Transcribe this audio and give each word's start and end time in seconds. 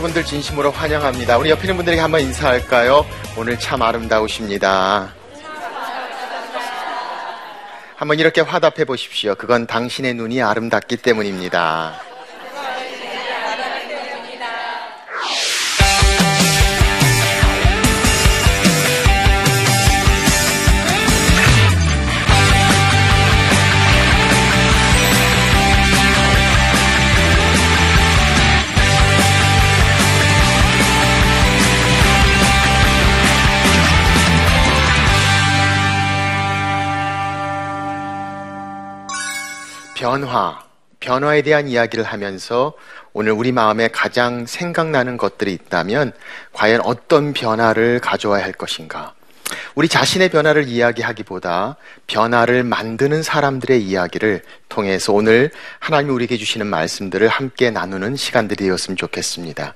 여러분들 0.00 0.24
진심으로 0.24 0.70
환영합니다. 0.70 1.36
우리 1.36 1.50
옆에 1.50 1.62
있는 1.62 1.76
분들에게 1.76 2.00
한번 2.00 2.22
인사할까요? 2.22 3.04
오늘 3.36 3.58
참 3.58 3.82
아름다우십니다. 3.82 5.12
한번 7.96 8.18
이렇게 8.18 8.40
화답해 8.40 8.86
보십시오. 8.86 9.34
그건 9.34 9.66
당신의 9.66 10.14
눈이 10.14 10.40
아름답기 10.40 10.96
때문입니다. 10.96 12.09
변화, 40.00 40.58
변화에 40.98 41.42
대한 41.42 41.68
이야기를 41.68 42.04
하면서 42.04 42.72
오늘 43.12 43.32
우리 43.32 43.52
마음에 43.52 43.88
가장 43.88 44.46
생각나는 44.46 45.18
것들이 45.18 45.52
있다면 45.52 46.12
과연 46.54 46.80
어떤 46.84 47.34
변화를 47.34 48.00
가져와야 48.00 48.42
할 48.42 48.52
것인가? 48.52 49.12
우리 49.74 49.88
자신의 49.88 50.30
변화를 50.30 50.68
이야기하기보다 50.68 51.76
변화를 52.06 52.64
만드는 52.64 53.22
사람들의 53.22 53.82
이야기를 53.82 54.42
통해서 54.70 55.12
오늘 55.12 55.50
하나님이 55.80 56.14
우리에게 56.14 56.38
주시는 56.38 56.66
말씀들을 56.66 57.28
함께 57.28 57.70
나누는 57.70 58.16
시간들이 58.16 58.64
되었으면 58.64 58.96
좋겠습니다. 58.96 59.74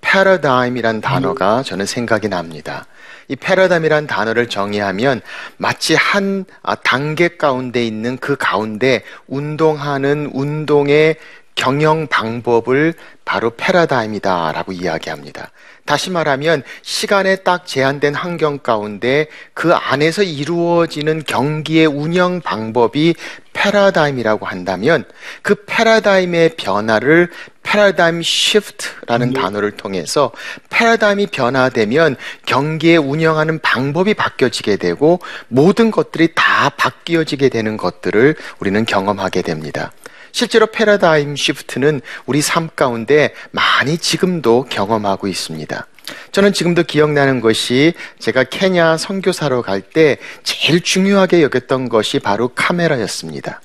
패러다임이란 0.00 1.02
단어가 1.02 1.62
저는 1.62 1.84
생각이 1.84 2.28
납니다. 2.30 2.86
이 3.28 3.36
패러다임이란 3.36 4.06
단어를 4.06 4.48
정의하면 4.48 5.20
마치 5.58 5.94
한 5.94 6.44
아, 6.62 6.74
단계 6.74 7.28
가운데 7.28 7.86
있는 7.86 8.16
그 8.16 8.36
가운데 8.36 9.02
운동하는 9.26 10.30
운동의 10.32 11.16
경영 11.54 12.06
방법을 12.06 12.94
바로 13.24 13.50
패러다임이다라고 13.50 14.72
이야기합니다. 14.72 15.50
다시 15.84 16.10
말하면 16.10 16.62
시간에 16.82 17.36
딱 17.36 17.66
제한된 17.66 18.14
환경 18.14 18.58
가운데 18.58 19.26
그 19.54 19.74
안에서 19.74 20.22
이루어지는 20.22 21.24
경기의 21.26 21.86
운영 21.86 22.40
방법이 22.40 23.14
패러다임이라고 23.58 24.46
한다면 24.46 25.04
그 25.42 25.56
패러다임의 25.66 26.54
변화를 26.56 27.30
패러다임 27.64 28.22
시프트라는 28.22 29.32
네. 29.32 29.40
단어를 29.40 29.72
통해서 29.72 30.30
패러다임이 30.70 31.26
변화되면 31.26 32.16
경기에 32.46 32.96
운영하는 32.96 33.58
방법이 33.58 34.14
바뀌어지게 34.14 34.76
되고 34.76 35.20
모든 35.48 35.90
것들이 35.90 36.34
다 36.36 36.70
바뀌어지게 36.70 37.48
되는 37.48 37.76
것들을 37.76 38.36
우리는 38.60 38.84
경험하게 38.86 39.42
됩니다. 39.42 39.92
실제로 40.30 40.66
패러다임 40.66 41.34
시프트는 41.34 42.00
우리 42.26 42.40
삶 42.40 42.68
가운데 42.74 43.34
많이 43.50 43.98
지금도 43.98 44.66
경험하고 44.70 45.26
있습니다. 45.26 45.86
저는 46.32 46.52
지금도 46.52 46.84
기억나는 46.84 47.40
것이 47.40 47.94
제가 48.18 48.44
케냐 48.44 48.96
선교사로 48.96 49.62
갈 49.62 49.80
때 49.80 50.18
제일 50.42 50.80
중요하게 50.80 51.42
여겼던 51.42 51.88
것이 51.88 52.18
바로 52.18 52.48
카메라였습니다. 52.48 53.60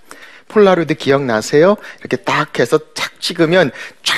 폴라로이드 0.48 0.94
기억나세요? 0.96 1.76
이렇게 2.00 2.18
딱 2.18 2.60
해서 2.60 2.80
착 2.94 3.20
찍으면 3.20 3.72
쫙 4.04 4.16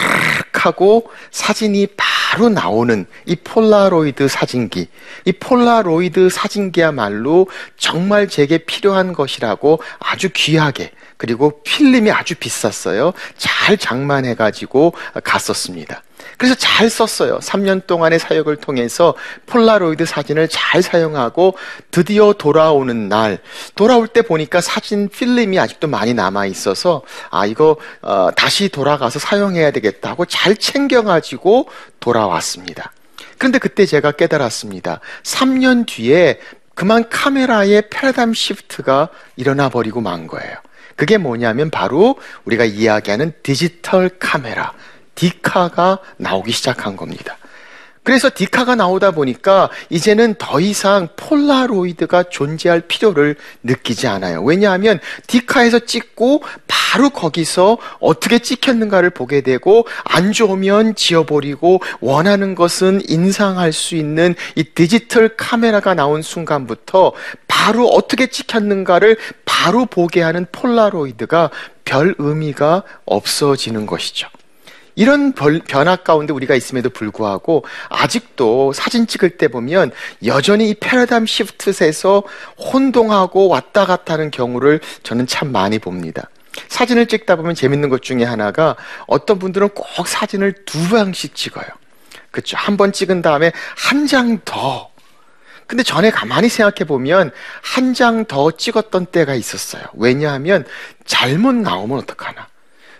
하고 0.65 1.09
사진이 1.31 1.87
바로 1.95 2.49
나오는 2.49 3.05
이 3.25 3.35
폴라로이드 3.35 4.27
사진기. 4.27 4.87
이 5.25 5.31
폴라로이드 5.31 6.29
사진기야말로 6.29 7.47
정말 7.77 8.27
제게 8.27 8.57
필요한 8.57 9.13
것이라고 9.13 9.81
아주 9.99 10.29
귀하게 10.33 10.91
그리고 11.17 11.61
필름이 11.63 12.11
아주 12.11 12.35
비쌌어요. 12.35 13.13
잘 13.37 13.77
장만해가지고 13.77 14.93
갔었습니다. 15.23 16.03
그래서 16.37 16.55
잘 16.55 16.89
썼어요. 16.89 17.39
3년 17.39 17.87
동안의 17.87 18.19
사역을 18.19 18.57
통해서 18.57 19.15
폴라로이드 19.45 20.05
사진을 20.05 20.47
잘 20.49 20.81
사용하고 20.81 21.57
드디어 21.91 22.33
돌아오는 22.33 23.07
날, 23.09 23.39
돌아올 23.75 24.07
때 24.07 24.21
보니까 24.21 24.61
사진 24.61 25.07
필름이 25.09 25.59
아직도 25.59 25.87
많이 25.87 26.13
남아 26.13 26.45
있어서 26.47 27.03
아, 27.29 27.45
이거 27.45 27.77
어, 28.01 28.29
다시 28.35 28.69
돌아가서 28.69 29.19
사용해야 29.19 29.71
되겠다 29.71 30.09
하고 30.09 30.25
잘 30.25 30.55
챙겨 30.55 31.03
가지고 31.03 31.69
돌아왔습니다. 31.99 32.91
그런데 33.37 33.59
그때 33.59 33.85
제가 33.85 34.11
깨달았습니다. 34.11 34.99
3년 35.23 35.85
뒤에 35.87 36.39
그만 36.73 37.09
카메라의 37.09 37.89
패러다임 37.89 38.33
시프트가 38.33 39.09
일어나 39.37 39.69
버리고 39.69 40.01
만 40.01 40.27
거예요. 40.27 40.55
그게 40.95 41.17
뭐냐면 41.17 41.69
바로 41.69 42.17
우리가 42.45 42.65
이야기하는 42.65 43.33
디지털 43.43 44.09
카메라, 44.19 44.73
디카가 45.15 45.99
나오기 46.17 46.51
시작한 46.51 46.95
겁니다. 46.95 47.37
그래서 48.05 48.29
디카가 48.31 48.75
나오다 48.75 49.11
보니까 49.11 49.71
이제는 49.89 50.35
더 50.37 50.59
이상 50.59 51.07
폴라로이드가 51.15 52.25
존재할 52.29 52.81
필요를 52.81 53.35
느끼지 53.63 54.05
않아요. 54.05 54.43
왜냐하면 54.43 54.99
디카에서 55.25 55.79
찍고 55.79 56.43
바로 56.67 57.09
거기서 57.09 57.79
어떻게 57.99 58.37
찍혔는가를 58.37 59.09
보게 59.09 59.41
되고 59.41 59.87
안 60.03 60.33
좋으면 60.33 60.93
지워버리고 60.93 61.81
원하는 61.99 62.53
것은 62.53 63.01
인상할 63.09 63.73
수 63.73 63.95
있는 63.95 64.35
이 64.53 64.63
디지털 64.63 65.35
카메라가 65.35 65.95
나온 65.95 66.21
순간부터 66.21 67.13
바로 67.47 67.87
어떻게 67.87 68.27
찍혔는가를 68.27 69.17
바로 69.45 69.87
보게 69.87 70.21
하는 70.21 70.45
폴라로이드가 70.51 71.49
별 71.85 72.13
의미가 72.19 72.83
없어지는 73.05 73.87
것이죠. 73.87 74.27
이런 74.95 75.33
변화 75.33 75.95
가운데 75.97 76.33
우리가 76.33 76.55
있음에도 76.55 76.89
불구하고 76.89 77.65
아직도 77.89 78.73
사진 78.73 79.07
찍을 79.07 79.37
때 79.37 79.47
보면 79.47 79.91
여전히 80.25 80.69
이 80.69 80.73
패러다임 80.73 81.25
시프트에서 81.25 82.23
혼동하고 82.57 83.47
왔다 83.49 83.85
갔다 83.85 84.13
하는 84.13 84.31
경우를 84.31 84.79
저는 85.03 85.27
참 85.27 85.51
많이 85.51 85.79
봅니다. 85.79 86.29
사진을 86.69 87.07
찍다 87.07 87.35
보면 87.35 87.53
재밌는 87.55 87.89
것 87.89 88.01
중에 88.01 88.23
하나가 88.23 88.77
어떤 89.07 89.39
분들은 89.39 89.69
꼭 89.69 90.07
사진을 90.07 90.63
두 90.65 90.89
방씩 90.89 91.35
찍어요. 91.35 91.65
그렇죠. 92.31 92.55
한 92.57 92.77
번 92.77 92.91
찍은 92.93 93.21
다음에 93.21 93.51
한 93.77 94.07
장 94.07 94.39
더. 94.45 94.89
근데 95.67 95.83
전에 95.83 96.11
가만히 96.11 96.47
생각해 96.47 96.85
보면 96.87 97.31
한 97.61 97.93
장 97.93 98.25
더 98.25 98.51
찍었던 98.51 99.07
때가 99.07 99.33
있었어요. 99.35 99.83
왜냐하면 99.93 100.63
잘못 101.05 101.55
나오면 101.55 101.97
어떡하나. 101.99 102.47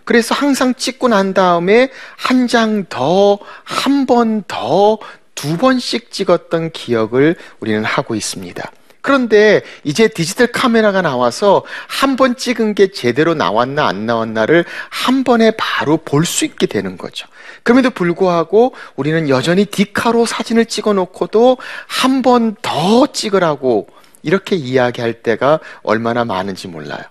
그래서 0.06 0.36
항상 0.36 0.75
찍고 0.75 1.07
난 1.10 1.34
다음에 1.34 1.90
한 2.18 2.48
장 2.48 2.86
더, 2.90 3.40
한 3.63 4.06
번 4.06 4.44
더, 4.48 5.00
두 5.34 5.57
번씩 5.57 6.12
찍었던 6.12 6.72
기억을 6.72 7.36
우리는 7.60 7.84
하고 7.84 8.16
있습니다. 8.16 8.72
그런데 9.02 9.62
이제 9.84 10.07
디지털 10.07 10.48
카메라가 10.48 11.02
나와서 11.02 11.63
한 11.88 12.16
번 12.16 12.36
찍은 12.38 12.74
게 12.75 12.92
제대로 12.92 13.34
나왔나 13.36 13.86
안 13.88 14.06
나왔나를 14.06 14.66
한 14.90 15.24
번에 15.24 15.52
바로 15.57 15.98
볼 15.98 16.25
수 16.25 16.46
있게 16.46 16.66
되는 16.68 16.98
거죠. 16.98 17.28
그럼에도 17.63 17.90
불구하고 17.92 18.74
우리는 18.96 19.28
여전히 19.30 19.66
디카로 19.66 20.25
사진을 20.25 20.66
찍어 20.68 20.94
놓고도 20.94 21.57
한 21.88 22.22
번 22.22 22.56
더 22.62 23.07
찍으라고 23.07 23.88
이렇게 24.24 24.56
이야기할 24.56 25.22
때가 25.22 25.60
얼마나 25.84 26.25
많은지 26.25 26.68
몰라요. 26.68 27.02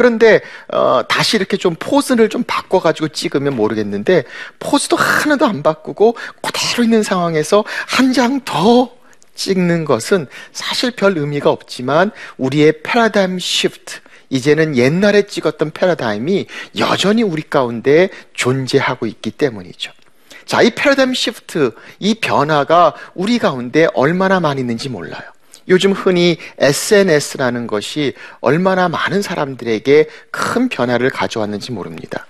그런데 0.00 0.40
어, 0.72 1.02
다시 1.06 1.36
이렇게 1.36 1.58
좀 1.58 1.76
포즈를 1.78 2.30
좀 2.30 2.42
바꿔가지고 2.42 3.08
찍으면 3.08 3.54
모르겠는데 3.54 4.24
포즈도 4.58 4.96
하나도 4.96 5.44
안 5.44 5.62
바꾸고 5.62 6.16
그대로 6.40 6.84
있는 6.84 7.02
상황에서 7.02 7.64
한 7.86 8.14
장 8.14 8.40
더 8.46 8.90
찍는 9.34 9.84
것은 9.84 10.26
사실 10.52 10.90
별 10.92 11.18
의미가 11.18 11.50
없지만 11.50 12.12
우리의 12.38 12.82
paradigm 12.82 13.38
shift 13.38 14.00
이제는 14.30 14.76
옛날에 14.78 15.26
찍었던 15.26 15.72
패러다임이 15.72 16.46
여전히 16.78 17.22
우리 17.22 17.42
가운데 17.42 18.08
존재하고 18.32 19.04
있기 19.06 19.32
때문이죠. 19.32 19.92
자, 20.46 20.62
이 20.62 20.70
paradigm 20.70 21.12
shift, 21.12 21.72
이 21.98 22.14
변화가 22.14 22.94
우리 23.14 23.38
가운데 23.38 23.86
얼마나 23.92 24.40
많이 24.40 24.60
있는지 24.62 24.88
몰라요. 24.88 25.22
요즘 25.70 25.92
흔히 25.92 26.36
SNS라는 26.58 27.66
것이 27.66 28.12
얼마나 28.40 28.88
많은 28.88 29.22
사람들에게 29.22 30.06
큰 30.30 30.68
변화를 30.68 31.10
가져왔는지 31.10 31.72
모릅니다. 31.72 32.26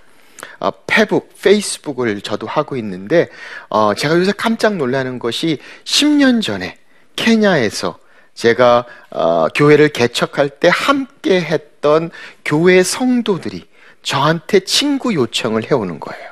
어, 0.59 0.69
페북, 0.85 1.33
페이스북을 1.41 2.21
저도 2.21 2.47
하고 2.47 2.77
있는데 2.77 3.29
어, 3.69 3.93
제가 3.95 4.17
요새 4.17 4.31
깜짝 4.31 4.75
놀라는 4.75 5.19
것이 5.19 5.57
10년 5.83 6.41
전에 6.41 6.77
케냐에서 7.15 7.97
제가 8.35 8.85
어, 9.09 9.47
교회를 9.53 9.89
개척할 9.89 10.49
때 10.49 10.69
함께 10.71 11.41
했던 11.41 12.11
교회 12.45 12.83
성도들이 12.83 13.65
저한테 14.03 14.61
친구 14.61 15.13
요청을 15.13 15.69
해오는 15.69 15.99
거예요. 15.99 16.30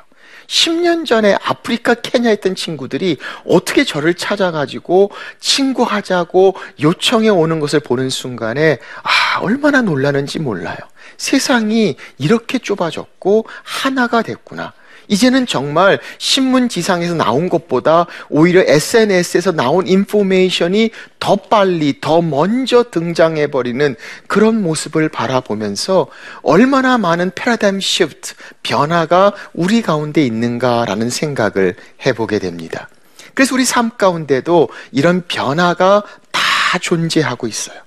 10년 0.50 1.06
전에 1.06 1.36
아프리카 1.44 1.94
케냐 1.94 2.32
있던 2.32 2.56
친구들이 2.56 3.18
어떻게 3.46 3.84
저를 3.84 4.14
찾아가지고 4.14 5.12
친구하자고 5.38 6.56
요청해 6.82 7.28
오는 7.28 7.60
것을 7.60 7.78
보는 7.80 8.10
순간에 8.10 8.78
아, 9.02 9.38
얼마나 9.40 9.80
놀라는지 9.80 10.40
몰라요. 10.40 10.76
세상이 11.16 11.96
이렇게 12.18 12.58
좁아졌고 12.58 13.46
하나가 13.62 14.22
됐구나. 14.22 14.72
이제는 15.10 15.46
정말 15.46 15.98
신문지상에서 16.18 17.14
나온 17.14 17.48
것보다 17.48 18.06
오히려 18.30 18.62
SNS에서 18.64 19.52
나온 19.52 19.86
인포메이션이 19.86 20.90
더 21.18 21.34
빨리, 21.36 22.00
더 22.00 22.22
먼저 22.22 22.84
등장해버리는 22.90 23.96
그런 24.28 24.62
모습을 24.62 25.08
바라보면서 25.08 26.06
얼마나 26.42 26.96
많은 26.96 27.32
패러다임 27.34 27.80
시프트, 27.80 28.34
변화가 28.62 29.34
우리 29.52 29.82
가운데 29.82 30.24
있는가라는 30.24 31.10
생각을 31.10 31.74
해보게 32.06 32.38
됩니다. 32.38 32.88
그래서 33.34 33.54
우리 33.54 33.64
삶 33.64 33.90
가운데도 33.98 34.68
이런 34.92 35.24
변화가 35.26 36.04
다 36.30 36.78
존재하고 36.78 37.48
있어요. 37.48 37.80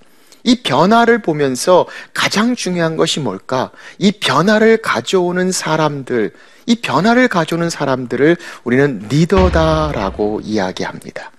이 0.43 0.61
변화를 0.61 1.21
보면서 1.21 1.87
가장 2.13 2.53
중요한 2.53 2.97
것이 2.97 3.21
뭘까? 3.21 3.71
이 3.97 4.11
변화를 4.11 4.81
가져오는 4.81 5.53
사람들, 5.53 6.33
이 6.65 6.75
변화를 6.75 7.27
가져오는 7.27 7.69
사람들을 7.69 8.37
우리는 8.63 9.05
리더다라고 9.09 10.41
이야기합니다. 10.43 11.31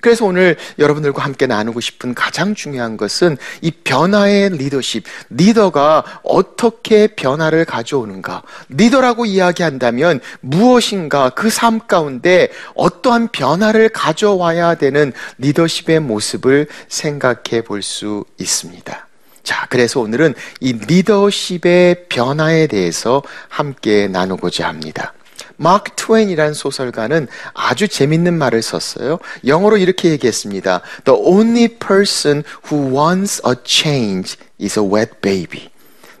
그래서 0.00 0.24
오늘 0.24 0.56
여러분들과 0.80 1.22
함께 1.22 1.46
나누고 1.46 1.80
싶은 1.80 2.12
가장 2.12 2.56
중요한 2.56 2.96
것은 2.96 3.36
이 3.60 3.70
변화의 3.70 4.50
리더십, 4.50 5.04
리더가 5.30 6.22
어떻게 6.24 7.06
변화를 7.06 7.64
가져오는가. 7.64 8.42
리더라고 8.68 9.26
이야기한다면 9.26 10.18
무엇인가 10.40 11.30
그 11.30 11.48
삶 11.50 11.86
가운데 11.86 12.50
어떠한 12.74 13.28
변화를 13.28 13.90
가져와야 13.90 14.74
되는 14.74 15.12
리더십의 15.38 16.00
모습을 16.00 16.66
생각해 16.88 17.62
볼 17.64 17.82
수 17.82 18.24
있습니다. 18.38 19.06
자, 19.42 19.66
그래서 19.68 20.00
오늘은 20.00 20.34
이 20.60 20.72
리더십의 20.72 22.06
변화에 22.08 22.66
대해서 22.66 23.22
함께 23.48 24.08
나누고자 24.08 24.68
합니다. 24.68 25.14
마크 25.56 25.92
트웨인이라는 25.96 26.54
소설가는 26.54 27.28
아주 27.54 27.88
재밌는 27.88 28.36
말을 28.36 28.62
썼어요. 28.62 29.18
영어로 29.46 29.76
이렇게 29.76 30.10
얘기했습니다. 30.10 30.80
The 31.04 31.20
only 31.20 31.68
person 31.68 32.42
who 32.70 32.96
wants 32.96 33.42
a 33.46 33.54
change 33.64 34.36
is 34.60 34.78
a 34.78 34.84
wet 34.84 35.12
baby. 35.20 35.70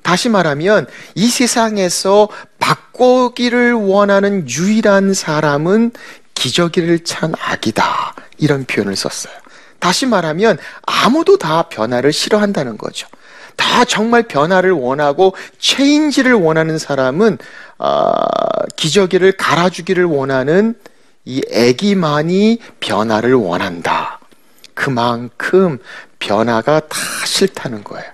다시 0.02 0.28
말하면 0.28 0.86
이 1.14 1.28
세상에서 1.28 2.28
바꾸기를 2.58 3.72
원하는 3.72 4.48
유일한 4.48 5.14
사람은 5.14 5.92
기저귀를 6.34 7.04
찬 7.04 7.32
아기다. 7.38 8.14
이런 8.38 8.64
표현을 8.64 8.96
썼어요. 8.96 9.41
다시 9.82 10.06
말하면 10.06 10.58
아무도 10.82 11.38
다 11.38 11.62
변화를 11.62 12.12
싫어한다는 12.12 12.78
거죠. 12.78 13.08
다 13.56 13.84
정말 13.84 14.22
변화를 14.22 14.70
원하고 14.70 15.34
체인지를 15.58 16.34
원하는 16.34 16.78
사람은 16.78 17.36
어, 17.78 18.12
기저귀를 18.76 19.32
갈아주기를 19.32 20.04
원하는 20.04 20.76
이 21.24 21.42
애기만이 21.50 22.60
변화를 22.78 23.34
원한다. 23.34 24.20
그만큼 24.72 25.80
변화가 26.20 26.78
다 26.78 26.98
싫다는 27.26 27.82
거예요. 27.82 28.08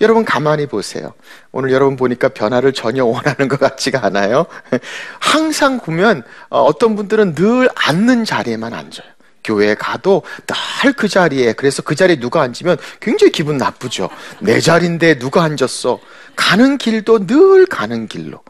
여러분 0.00 0.24
가만히 0.24 0.64
보세요. 0.64 1.12
오늘 1.50 1.72
여러분 1.72 1.96
보니까 1.96 2.30
변화를 2.30 2.72
전혀 2.72 3.04
원하는 3.04 3.48
것 3.48 3.60
같지가 3.60 4.06
않아요. 4.06 4.46
항상 5.20 5.78
보면 5.78 6.22
어, 6.48 6.62
어떤 6.62 6.96
분들은 6.96 7.34
늘 7.34 7.68
앉는 7.74 8.24
자리에만 8.24 8.72
앉아요. 8.72 9.12
교회에 9.44 9.74
가도 9.74 10.22
늘 10.46 10.92
그 10.92 11.08
자리에 11.08 11.52
그래서 11.54 11.82
그 11.82 11.94
자리에 11.94 12.16
누가 12.16 12.42
앉으면 12.42 12.76
굉장히 13.00 13.32
기분 13.32 13.56
나쁘죠. 13.56 14.08
내 14.40 14.60
자리인데 14.60 15.18
누가 15.18 15.42
앉았어. 15.42 15.98
가는 16.36 16.78
길도 16.78 17.26
늘 17.26 17.66
가는 17.66 18.06
길로. 18.08 18.40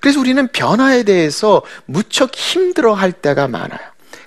그래서 0.00 0.20
우리는 0.20 0.46
변화에 0.48 1.04
대해서 1.04 1.62
무척 1.86 2.34
힘들어 2.34 2.94
할 2.94 3.12
때가 3.12 3.48
많아요. 3.48 3.80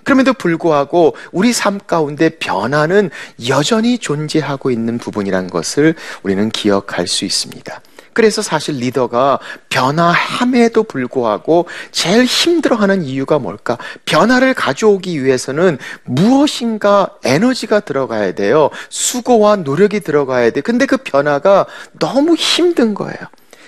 그럼에도 0.04 0.34
불구하고 0.34 1.16
우리 1.32 1.52
삶 1.52 1.80
가운데 1.80 2.30
변화는 2.30 3.10
여전히 3.48 3.98
존재하고 3.98 4.72
있는 4.72 4.98
부분이란 4.98 5.50
것을 5.50 5.96
우리는 6.24 6.50
기억할 6.50 7.08
수 7.08 7.26
있습니다. 7.26 7.82
그래서 8.16 8.42
사실 8.42 8.76
리더가 8.76 9.40
변화함에도 9.68 10.84
불구하고 10.84 11.68
제일 11.92 12.24
힘들어하는 12.24 13.04
이유가 13.04 13.40
뭘까? 13.40 13.78
변화를 14.06 14.54
가져오기 14.54 15.22
위해서는 15.22 15.78
무엇인가 16.06 17.10
에너지가 17.26 17.82
들어가야 17.82 18.34
돼요. 18.34 18.70
수고와 18.90 19.58
노력이 19.58 20.00
들어가야 20.00 20.52
돼. 20.52 20.62
근데 20.62 20.86
그 20.86 20.96
변화가 20.96 21.66
너무 22.00 22.36
힘든 22.36 22.94
거예요. 22.94 23.20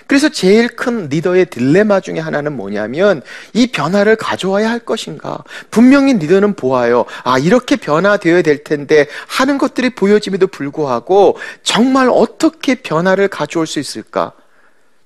그래서 0.08 0.30
제일 0.30 0.70
큰 0.70 1.10
리더의 1.10 1.48
딜레마 1.48 2.00
중에 2.00 2.20
하나는 2.20 2.56
뭐냐면 2.56 3.22
이 3.54 3.68
변화를 3.68 4.16
가져와야 4.16 4.70
할 4.70 4.80
것인가. 4.80 5.44
분명히 5.70 6.14
리더는 6.14 6.56
보아요. 6.56 7.06
아, 7.24 7.38
이렇게 7.38 7.76
변화되어야 7.76 8.42
될 8.42 8.64
텐데 8.64 9.08
하는 9.28 9.58
것들이 9.58 9.92
보여짐에도 9.92 10.48
불구하고 10.48 11.38
정말 11.62 12.10
어떻게 12.10 12.76
변화를 12.76 13.28
가져올 13.28 13.68
수 13.68 13.80
있을까? 13.80 14.32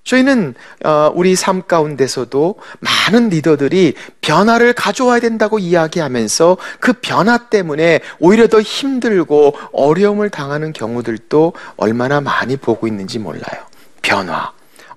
저희는 0.04 0.56
어, 0.84 1.12
우리 1.14 1.36
삶 1.36 1.64
가운데서도 1.68 2.56
많은 2.80 3.30
리더들이 3.30 3.94
변화를 4.22 4.74
가져와야 4.74 5.20
된다고 5.20 5.60
이야기하면서 5.60 6.58
그 6.80 6.94
변화 6.94 7.38
때문에 7.38 8.02
오히려 8.20 8.48
더 8.48 8.62
힘들고 8.62 9.56
어려움을 9.72 10.30
당하는 10.30 10.74
경우들도 10.74 11.54
얼마나 11.78 12.20
많이 12.20 12.58
보고 12.58 12.88
있는지 12.88 13.20
몰라요. 13.20 13.66
변화. 14.02 14.52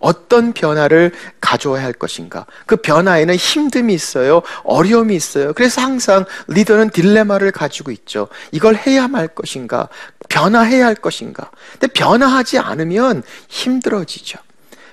어떤 0.04 0.52
변화를 0.52 1.12
가져와야 1.40 1.82
할 1.82 1.94
것인가. 1.94 2.44
그 2.66 2.76
변화에는 2.76 3.34
힘듦이 3.34 3.90
있어요. 3.92 4.42
어려움이 4.62 5.16
있어요. 5.16 5.54
그래서 5.54 5.80
항상 5.80 6.26
리더는 6.48 6.90
딜레마를 6.90 7.52
가지고 7.52 7.90
있죠. 7.90 8.28
이걸 8.52 8.76
해야 8.76 9.04
할 9.04 9.28
것인가. 9.28 9.88
변화해야 10.28 10.84
할 10.84 10.94
것인가. 10.94 11.50
근데 11.72 11.86
변화하지 11.86 12.58
않으면 12.58 13.22
힘들어지죠. 13.48 14.38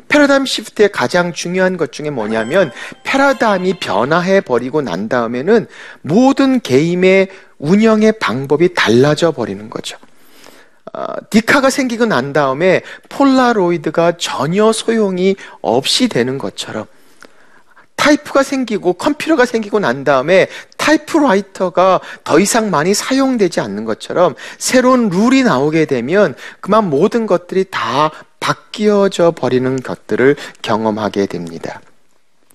패러다임 0.08 0.46
시프트의 0.46 0.92
가장 0.92 1.34
중요한 1.34 1.76
것 1.76 1.92
중에 1.92 2.10
뭐냐면 2.10 2.72
패러다임이 3.04 3.80
변화해 3.80 4.40
버리고 4.40 4.82
난 4.82 5.10
다음에는 5.10 5.68
모든 6.02 6.60
게임의 6.62 7.30
운영의 7.60 8.14
방법이 8.20 8.74
달라져 8.74 9.32
버리는 9.32 9.70
거죠. 9.70 9.98
어, 10.94 11.06
디카가 11.30 11.70
생기고 11.70 12.06
난 12.06 12.34
다음에 12.34 12.82
폴라로이드가 13.10 14.18
전혀 14.18 14.72
소용이 14.72 15.36
없이 15.62 16.08
되는 16.08 16.38
것처럼 16.38 16.86
타이프가 17.96 18.42
생기고 18.42 18.94
컴퓨터가 18.94 19.46
생기고 19.46 19.80
난 19.80 20.04
다음에 20.04 20.48
타이프라이터가 20.78 22.02
더 22.24 22.40
이상 22.40 22.72
많이 22.72 22.96
사용되지 22.96 23.62
않는 23.62 23.86
것처럼 23.86 24.34
새로운 24.58 25.10
룰이 25.10 25.44
나오게 25.44 25.86
되면 25.86 26.34
그만 26.62 26.90
모든 26.90 27.28
것들이 27.28 27.66
다 27.70 28.12
바뀌어져 28.40 29.32
버리는 29.32 29.76
것들을 29.82 30.36
경험하게 30.64 31.28
됩니다. 31.28 31.80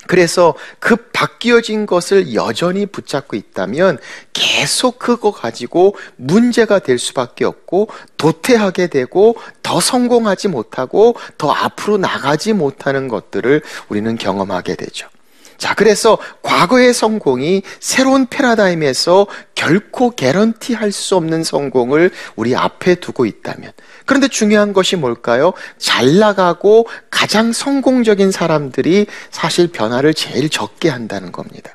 그래서 0.06 0.54
그 0.78 0.96
바뀌어진 0.96 1.86
것을 1.86 2.34
여전히 2.34 2.86
붙잡고 2.86 3.36
있다면 3.36 3.98
계속 4.32 4.98
그거 4.98 5.30
가지고 5.30 5.96
문제가 6.16 6.78
될 6.78 6.98
수밖에 6.98 7.44
없고 7.44 7.88
도태하게 8.16 8.88
되고 8.88 9.36
더 9.62 9.80
성공하지 9.80 10.48
못하고 10.48 11.16
더 11.38 11.50
앞으로 11.50 11.98
나가지 11.98 12.52
못하는 12.52 13.08
것들을 13.08 13.62
우리는 13.88 14.16
경험하게 14.16 14.76
되죠. 14.76 15.08
자, 15.58 15.74
그래서 15.74 16.18
과거의 16.42 16.92
성공이 16.92 17.62
새로운 17.80 18.26
패러다임에서 18.26 19.26
결코 19.54 20.10
개런티 20.10 20.74
할 20.74 20.92
수 20.92 21.16
없는 21.16 21.44
성공을 21.44 22.10
우리 22.36 22.54
앞에 22.56 22.94
두고 22.96 23.26
있다면 23.26 23.72
그런데 24.06 24.28
중요한 24.28 24.72
것이 24.72 24.96
뭘까요? 24.96 25.52
잘 25.78 26.18
나가고 26.18 26.86
가장 27.10 27.52
성공적인 27.52 28.30
사람들이 28.30 29.06
사실 29.30 29.68
변화를 29.68 30.14
제일 30.14 30.48
적게 30.48 30.88
한다는 30.88 31.32
겁니다. 31.32 31.72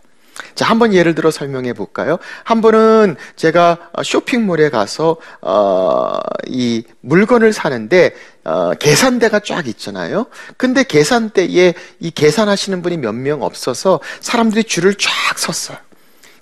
자, 0.56 0.66
한 0.66 0.80
번 0.80 0.94
예를 0.94 1.14
들어 1.16 1.30
설명해 1.32 1.74
볼까요? 1.74 2.18
한 2.44 2.62
번은 2.62 3.16
제가 3.36 3.92
쇼핑몰에 4.04 4.70
가서 4.70 5.18
어, 5.42 6.20
이 6.48 6.84
물건을 7.02 7.54
사는데 7.54 8.14
어, 8.44 8.74
계산대가 8.74 9.40
쫙 9.42 9.68
있잖아요. 9.68 10.26
근데 10.58 10.84
계산대에 10.84 11.74
이 12.00 12.12
계산하시는 12.12 12.82
분이 12.82 12.98
몇 12.98 13.14
명 13.16 13.44
없어서 13.44 14.00
사람들이 14.20 14.64
줄을 14.64 14.96
쫙 14.96 15.10
섰어요. 15.38 15.78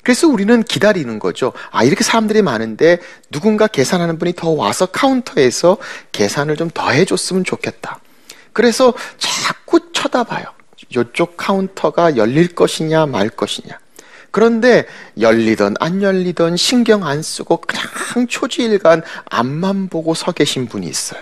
그래서 0.01 0.27
우리는 0.27 0.63
기다리는 0.63 1.19
거죠. 1.19 1.51
아, 1.71 1.83
이렇게 1.83 2.03
사람들이 2.05 2.41
많은데 2.41 2.99
누군가 3.31 3.67
계산하는 3.67 4.17
분이 4.17 4.33
더 4.33 4.49
와서 4.51 4.85
카운터에서 4.85 5.77
계산을 6.13 6.55
좀 6.55 6.69
더 6.73 6.89
해줬으면 6.91 7.43
좋겠다. 7.43 7.99
그래서 8.53 8.93
자꾸 9.17 9.91
쳐다봐요. 9.91 10.45
이쪽 10.89 11.35
카운터가 11.37 12.15
열릴 12.15 12.55
것이냐 12.55 13.05
말 13.07 13.29
것이냐. 13.29 13.77
그런데 14.31 14.85
열리던 15.19 15.75
안 15.79 16.01
열리던 16.01 16.55
신경 16.55 17.05
안 17.05 17.21
쓰고 17.21 17.57
그냥 17.61 18.27
초지일관 18.27 19.03
앞만 19.25 19.89
보고 19.89 20.13
서 20.13 20.31
계신 20.31 20.67
분이 20.67 20.87
있어요. 20.87 21.21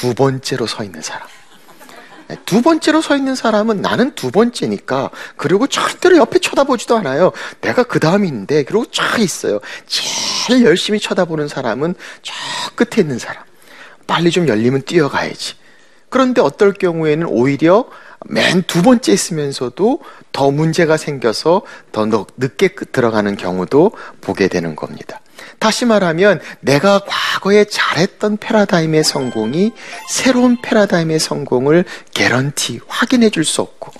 두 0.00 0.14
번째로 0.14 0.66
서 0.66 0.82
있는 0.82 1.02
사람. 1.02 1.28
네, 2.28 2.36
두 2.46 2.62
번째로 2.62 3.02
서 3.02 3.16
있는 3.16 3.34
사람은 3.34 3.82
나는 3.82 4.14
두 4.14 4.30
번째니까 4.30 5.10
그리고 5.36 5.66
절대로 5.66 6.16
옆에 6.16 6.38
쳐다보지도 6.38 6.96
않아요. 6.96 7.32
내가 7.60 7.82
그 7.82 8.00
다음인데 8.00 8.62
그리고 8.62 8.86
쫙 8.90 9.20
있어요. 9.20 9.60
제일 9.86 10.64
열심히 10.64 10.98
쳐다보는 11.00 11.48
사람은 11.48 11.94
저 12.22 12.32
끝에 12.76 13.02
있는 13.02 13.18
사람. 13.18 13.44
빨리 14.06 14.30
좀 14.30 14.48
열리면 14.48 14.82
뛰어가야지. 14.82 15.54
그런데 16.08 16.40
어떨 16.40 16.72
경우에는 16.72 17.26
오히려 17.26 17.84
맨 18.26 18.62
두 18.66 18.82
번째 18.82 19.12
있으면서도 19.12 20.00
더 20.32 20.50
문제가 20.50 20.96
생겨서 20.96 21.62
더 21.92 22.06
늦게 22.38 22.68
들어가는 22.92 23.36
경우도 23.36 23.92
보게 24.20 24.48
되는 24.48 24.74
겁니다. 24.76 25.20
다시 25.60 25.84
말하면 25.84 26.40
내가 26.60 27.02
과거에 27.06 27.64
잘했던 27.64 28.38
패러다임의 28.38 29.04
성공이 29.04 29.72
새로운 30.08 30.60
패러다임의 30.60 31.20
성공을 31.20 31.84
개런티 32.12 32.80
확인해 32.88 33.30
줄 33.30 33.44
수 33.44 33.60
없고 33.60 33.92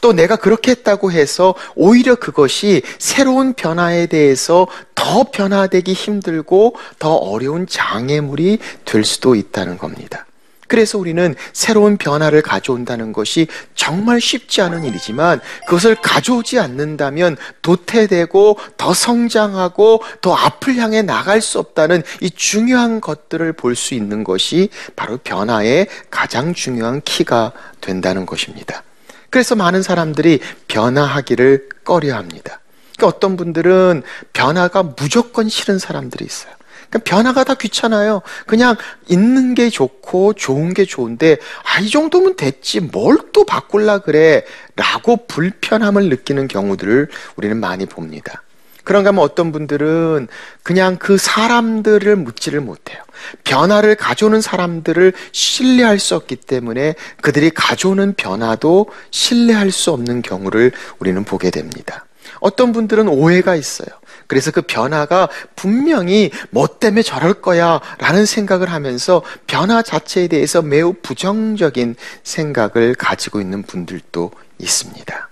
또 0.00 0.12
내가 0.12 0.36
그렇게 0.36 0.72
했다고 0.72 1.10
해서 1.10 1.54
오히려 1.74 2.16
그것이 2.16 2.82
새로운 2.98 3.54
변화에 3.54 4.06
대해서 4.06 4.66
더 4.94 5.24
변화되기 5.24 5.94
힘들고 5.94 6.76
더 6.98 7.14
어려운 7.14 7.66
장애물이 7.66 8.58
될 8.84 9.04
수도 9.04 9.34
있다는 9.34 9.78
겁니다. 9.78 10.25
그래서 10.66 10.98
우리는 10.98 11.34
새로운 11.52 11.96
변화를 11.96 12.42
가져온다는 12.42 13.12
것이 13.12 13.46
정말 13.74 14.20
쉽지 14.20 14.60
않은 14.62 14.84
일이지만 14.84 15.40
그것을 15.66 15.94
가져오지 15.96 16.58
않는다면 16.58 17.36
도태되고 17.62 18.58
더 18.76 18.94
성장하고 18.94 20.02
더 20.20 20.34
앞을 20.34 20.76
향해 20.76 21.02
나갈 21.02 21.40
수 21.40 21.58
없다는 21.58 22.02
이 22.20 22.30
중요한 22.30 23.00
것들을 23.00 23.52
볼 23.52 23.76
수 23.76 23.94
있는 23.94 24.24
것이 24.24 24.70
바로 24.96 25.18
변화의 25.18 25.86
가장 26.10 26.54
중요한 26.54 27.02
키가 27.02 27.52
된다는 27.80 28.24
것입니다. 28.24 28.82
그래서 29.28 29.54
많은 29.54 29.82
사람들이 29.82 30.40
변화하기를 30.66 31.68
꺼려 31.84 32.16
합니다. 32.16 32.60
그러니까 32.96 33.16
어떤 33.16 33.36
분들은 33.36 34.02
변화가 34.32 34.94
무조건 34.96 35.48
싫은 35.48 35.78
사람들이 35.78 36.24
있어요. 36.24 36.52
그러니까 36.88 36.98
변화가 37.10 37.44
다 37.44 37.54
귀찮아요. 37.54 38.22
그냥 38.46 38.76
있는 39.08 39.54
게 39.54 39.70
좋고 39.70 40.34
좋은 40.34 40.74
게 40.74 40.84
좋은데 40.84 41.38
아 41.64 41.80
이 41.80 41.90
정도면 41.90 42.36
됐지 42.36 42.80
뭘 42.80 43.16
또 43.32 43.44
바꿀라 43.44 43.98
그래 43.98 44.44
라고 44.76 45.26
불편함을 45.26 46.08
느끼는 46.08 46.48
경우들을 46.48 47.08
우리는 47.36 47.56
많이 47.58 47.84
봅니다. 47.86 48.42
그런가 48.84 49.08
하면 49.08 49.22
어떤 49.24 49.52
분들은 49.52 50.28
그냥 50.62 50.96
그 50.96 51.18
사람들을 51.18 52.16
묻지를 52.16 52.60
못해요. 52.60 53.02
변화를 53.44 53.96
가져오는 53.96 54.40
사람들을 54.40 55.12
신뢰할 55.32 55.98
수 55.98 56.14
없기 56.14 56.36
때문에 56.36 56.94
그들이 57.20 57.50
가져오는 57.50 58.14
변화도 58.16 58.86
신뢰할 59.10 59.70
수 59.72 59.90
없는 59.90 60.22
경우를 60.22 60.72
우리는 60.98 61.24
보게 61.24 61.50
됩니다. 61.50 62.06
어떤 62.40 62.72
분들은 62.72 63.08
오해가 63.08 63.56
있어요. 63.56 63.88
그래서 64.26 64.50
그 64.50 64.62
변화가 64.62 65.28
분명히 65.54 66.30
뭐 66.50 66.66
때문에 66.66 67.02
저럴 67.02 67.34
거야 67.34 67.80
라는 67.98 68.26
생각을 68.26 68.70
하면서 68.70 69.22
변화 69.46 69.82
자체에 69.82 70.28
대해서 70.28 70.62
매우 70.62 70.94
부정적인 71.02 71.96
생각을 72.22 72.94
가지고 72.94 73.40
있는 73.40 73.62
분들도 73.62 74.30
있습니다. 74.58 75.25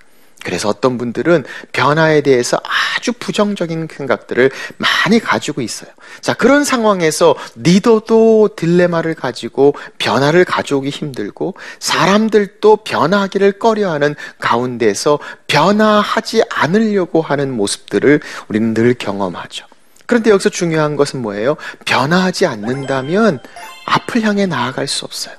그래서 0.44 0.68
어떤 0.68 0.98
분들은 0.98 1.44
변화에 1.72 2.20
대해서 2.20 2.60
아주 2.96 3.12
부정적인 3.12 3.88
생각들을 3.90 4.50
많이 4.76 5.18
가지고 5.18 5.62
있어요. 5.62 5.90
자, 6.20 6.34
그런 6.34 6.62
상황에서 6.62 7.34
리더도 7.56 8.50
딜레마를 8.56 9.14
가지고 9.14 9.74
변화를 9.98 10.44
가져오기 10.44 10.90
힘들고 10.90 11.54
사람들도 11.80 12.76
변화하기를 12.76 13.58
꺼려하는 13.58 14.14
가운데서 14.38 15.18
변화하지 15.48 16.44
않으려고 16.50 17.22
하는 17.22 17.52
모습들을 17.56 18.20
우리는 18.48 18.74
늘 18.74 18.94
경험하죠. 18.94 19.66
그런데 20.06 20.30
여기서 20.30 20.50
중요한 20.50 20.96
것은 20.96 21.22
뭐예요? 21.22 21.56
변화하지 21.86 22.46
않는다면 22.46 23.40
앞을 23.86 24.22
향해 24.22 24.46
나아갈 24.46 24.86
수 24.86 25.04
없어요. 25.04 25.34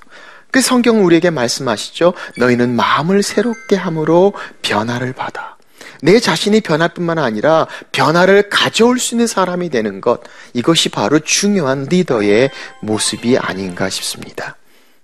그 0.56 0.62
성경은 0.62 1.04
우리에게 1.04 1.32
말씀하시죠. 1.32 2.14
너희는 2.38 2.78
마음을 2.78 3.24
새롭게 3.24 3.76
함으로 3.76 4.32
변화를 4.62 5.12
받아. 5.12 5.58
내 6.02 6.18
자신이 6.22 6.62
변할 6.62 6.94
뿐만 6.94 7.20
아니라 7.20 7.68
변화를 7.92 8.48
가져올 8.50 8.98
수 8.98 9.16
있는 9.16 9.28
사람이 9.28 9.70
되는 9.70 10.00
것. 10.00 10.22
이것이 10.54 10.88
바로 10.88 11.20
중요한 11.20 11.88
리더의 11.90 12.52
모습이 12.82 13.38
아닌가 13.38 13.90
싶습니다. 13.90 14.56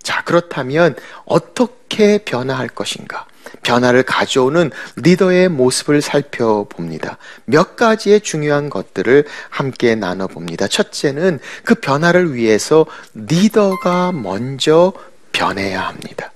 자, 0.01 0.23
그렇다면 0.23 0.95
어떻게 1.25 2.19
변화할 2.19 2.69
것인가? 2.69 3.25
변화를 3.61 4.03
가져오는 4.03 4.71
리더의 4.95 5.49
모습을 5.49 6.01
살펴봅니다. 6.01 7.17
몇 7.43 7.75
가지의 7.75 8.21
중요한 8.21 8.69
것들을 8.69 9.25
함께 9.49 9.95
나눠봅니다. 9.95 10.69
첫째는 10.69 11.39
그 11.65 11.75
변화를 11.75 12.35
위해서 12.35 12.85
리더가 13.13 14.13
먼저 14.13 14.93
변해야 15.31 15.87
합니다. 15.87 16.31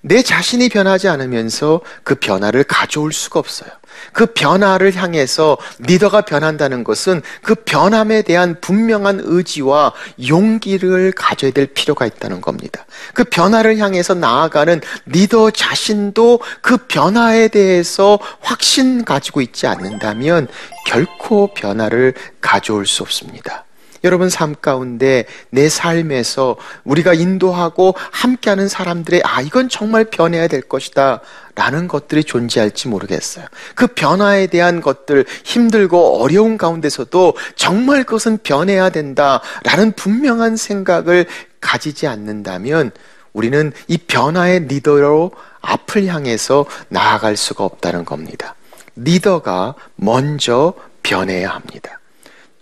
내 0.00 0.22
자신이 0.22 0.68
변하지 0.68 1.08
않으면서 1.08 1.80
그 2.04 2.14
변화를 2.14 2.64
가져올 2.64 3.12
수가 3.12 3.40
없어요. 3.40 3.70
그 4.12 4.26
변화를 4.26 4.94
향해서 4.94 5.58
리더가 5.80 6.22
변한다는 6.22 6.84
것은 6.84 7.20
그 7.42 7.56
변함에 7.56 8.22
대한 8.22 8.60
분명한 8.60 9.20
의지와 9.24 9.92
용기를 10.28 11.12
가져야 11.12 11.50
될 11.50 11.66
필요가 11.66 12.06
있다는 12.06 12.40
겁니다. 12.40 12.86
그 13.12 13.24
변화를 13.24 13.78
향해서 13.78 14.14
나아가는 14.14 14.80
리더 15.06 15.50
자신도 15.50 16.40
그 16.62 16.76
변화에 16.76 17.48
대해서 17.48 18.18
확신 18.40 19.04
가지고 19.04 19.40
있지 19.40 19.66
않는다면 19.66 20.46
결코 20.86 21.52
변화를 21.54 22.14
가져올 22.40 22.86
수 22.86 23.02
없습니다. 23.02 23.64
여러분 24.04 24.28
삶 24.28 24.54
가운데 24.60 25.24
내 25.50 25.68
삶에서 25.68 26.56
우리가 26.84 27.14
인도하고 27.14 27.94
함께하는 28.10 28.68
사람들의 28.68 29.22
아 29.24 29.40
이건 29.40 29.68
정말 29.68 30.04
변해야 30.04 30.48
될 30.48 30.62
것이다 30.62 31.20
라는 31.54 31.88
것들이 31.88 32.22
존재할지 32.24 32.88
모르겠어요. 32.88 33.44
그 33.74 33.88
변화에 33.88 34.46
대한 34.46 34.80
것들 34.80 35.24
힘들고 35.44 36.22
어려운 36.22 36.56
가운데서도 36.56 37.34
정말 37.56 38.04
그것은 38.04 38.38
변해야 38.42 38.90
된다 38.90 39.40
라는 39.64 39.92
분명한 39.92 40.56
생각을 40.56 41.26
가지지 41.60 42.06
않는다면 42.06 42.92
우리는 43.32 43.72
이 43.88 43.98
변화의 43.98 44.66
리더로 44.68 45.32
앞을 45.60 46.06
향해서 46.06 46.66
나아갈 46.88 47.36
수가 47.36 47.64
없다는 47.64 48.04
겁니다. 48.04 48.54
리더가 48.96 49.74
먼저 49.96 50.74
변해야 51.02 51.50
합니다. 51.50 51.97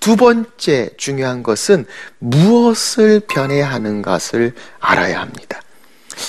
두 0.06 0.14
번째 0.14 0.90
중요한 0.96 1.42
것은 1.42 1.84
무엇을 2.20 3.22
변해야 3.26 3.68
하는 3.68 4.02
것을 4.02 4.52
알아야 4.78 5.20
합니다. 5.20 5.60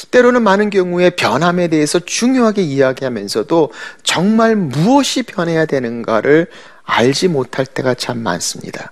때로는 0.10 0.42
많은 0.42 0.72
경우에 0.72 1.12
변함에 1.12 1.68
대해서 1.68 2.00
중요하게 2.00 2.64
이야기하면서도 2.64 3.72
정말 4.02 4.56
무엇이 4.56 5.22
변해야 5.22 5.68
되는가를 5.68 6.48
알지 6.86 7.28
못할 7.28 7.68
때가 7.68 7.94
참 7.94 8.18
많습니다. 8.24 8.92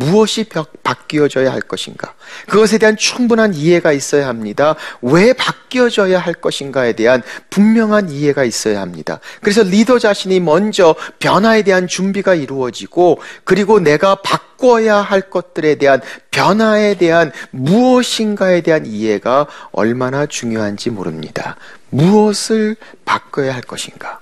무엇이 0.00 0.46
바뀌어져야 0.82 1.52
할 1.52 1.60
것인가? 1.60 2.14
그것에 2.48 2.78
대한 2.78 2.96
충분한 2.96 3.54
이해가 3.54 3.92
있어야 3.92 4.28
합니다. 4.28 4.74
왜 5.02 5.34
바뀌어져야 5.34 6.18
할 6.18 6.32
것인가에 6.32 6.94
대한 6.94 7.22
분명한 7.50 8.08
이해가 8.10 8.44
있어야 8.44 8.80
합니다. 8.80 9.20
그래서 9.42 9.62
리더 9.62 9.98
자신이 9.98 10.40
먼저 10.40 10.94
변화에 11.18 11.62
대한 11.62 11.86
준비가 11.86 12.34
이루어지고 12.34 13.20
그리고 13.44 13.78
내가 13.78 14.16
바꿔야 14.16 14.96
할 14.96 15.28
것들에 15.28 15.74
대한 15.74 16.00
변화에 16.30 16.94
대한 16.94 17.30
무엇인가에 17.50 18.62
대한 18.62 18.86
이해가 18.86 19.46
얼마나 19.72 20.24
중요한지 20.24 20.90
모릅니다. 20.90 21.56
무엇을 21.90 22.76
바꿔야 23.04 23.54
할 23.54 23.60
것인가? 23.60 24.20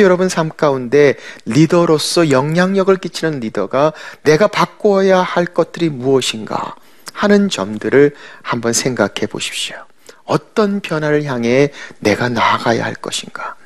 여러분 0.00 0.28
삶 0.28 0.48
가운데 0.48 1.14
리더로서 1.44 2.30
영향력을 2.30 2.96
끼치는 2.96 3.40
리더가 3.40 3.92
내가 4.22 4.48
바꿔야 4.48 5.20
할 5.20 5.44
것들이 5.44 5.90
무엇인가 5.90 6.74
하는 7.12 7.48
점들을 7.48 8.14
한번 8.42 8.72
생각해 8.72 9.26
보십시오. 9.28 9.76
어떤 10.24 10.80
변화를 10.80 11.24
향해 11.24 11.72
내가 11.98 12.28
나아가야 12.28 12.84
할 12.84 12.94
것인가? 12.94 13.56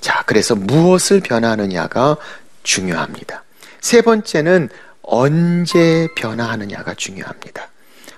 자, 0.00 0.22
그래서 0.26 0.54
무엇을 0.54 1.20
변화하느냐가 1.20 2.16
중요합니다. 2.62 3.42
세 3.80 4.02
번째는 4.02 4.68
언제 5.02 6.08
변화하느냐가 6.16 6.94
중요합니다. 6.94 7.68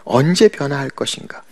언제 0.08 0.48
변화할 0.48 0.90
것인가? 0.90 1.42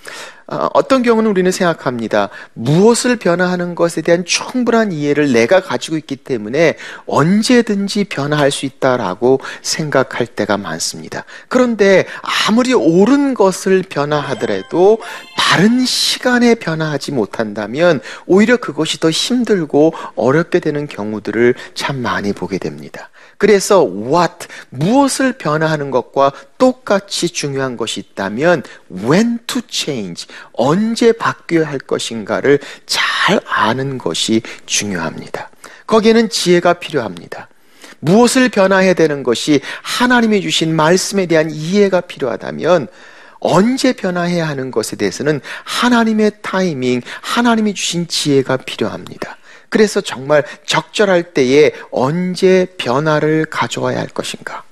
어, 0.48 0.68
어떤 0.74 1.02
경우는 1.02 1.28
우리는 1.30 1.50
생각합니다. 1.50 2.28
무엇을 2.54 3.16
변화하는 3.16 3.74
것에 3.74 4.00
대한 4.00 4.24
충분한 4.24 4.92
이해를 4.92 5.32
내가 5.32 5.60
가지고 5.60 5.96
있기 5.96 6.16
때문에 6.16 6.76
언제든지 7.06 8.04
변화할 8.04 8.52
수 8.52 8.64
있다라고 8.64 9.40
생각할 9.62 10.26
때가 10.26 10.56
많습니다. 10.56 11.24
그런데 11.48 12.06
아무리 12.48 12.74
옳은 12.74 13.34
것을 13.34 13.82
변화하더라도 13.82 14.98
바른 15.36 15.84
시간에 15.84 16.54
변화하지 16.54 17.12
못한다면 17.12 18.00
오히려 18.26 18.56
그것이 18.56 19.00
더 19.00 19.10
힘들고 19.10 19.94
어렵게 20.14 20.60
되는 20.60 20.86
경우들을 20.86 21.54
참 21.74 22.00
많이 22.02 22.32
보게 22.32 22.58
됩니다. 22.58 23.10
그래서 23.38 23.84
what 23.84 24.46
무엇을 24.70 25.34
변화하는 25.34 25.90
것과 25.90 26.32
똑같이 26.58 27.28
중요한 27.28 27.76
것이 27.76 28.00
있다면 28.00 28.62
when 28.90 29.38
to 29.46 29.62
change 29.68 30.26
언제 30.52 31.12
바뀌어야 31.12 31.66
할 31.66 31.78
것인가를 31.78 32.58
잘 32.86 33.40
아는 33.46 33.98
것이 33.98 34.42
중요합니다. 34.66 35.50
거기에는 35.86 36.30
지혜가 36.30 36.74
필요합니다. 36.74 37.48
무엇을 38.00 38.48
변화해야 38.48 38.94
되는 38.94 39.22
것이 39.22 39.60
하나님이 39.82 40.40
주신 40.42 40.74
말씀에 40.74 41.26
대한 41.26 41.50
이해가 41.50 42.02
필요하다면 42.02 42.88
언제 43.38 43.92
변화해야 43.92 44.48
하는 44.48 44.70
것에 44.70 44.96
대해서는 44.96 45.40
하나님의 45.64 46.32
타이밍, 46.42 47.02
하나님이 47.20 47.74
주신 47.74 48.08
지혜가 48.08 48.58
필요합니다. 48.58 49.36
그래서 49.68 50.00
정말 50.00 50.44
적절할 50.64 51.34
때에 51.34 51.72
언제 51.90 52.66
변화를 52.78 53.46
가져와야 53.46 53.98
할 53.98 54.08
것인가. 54.08 54.64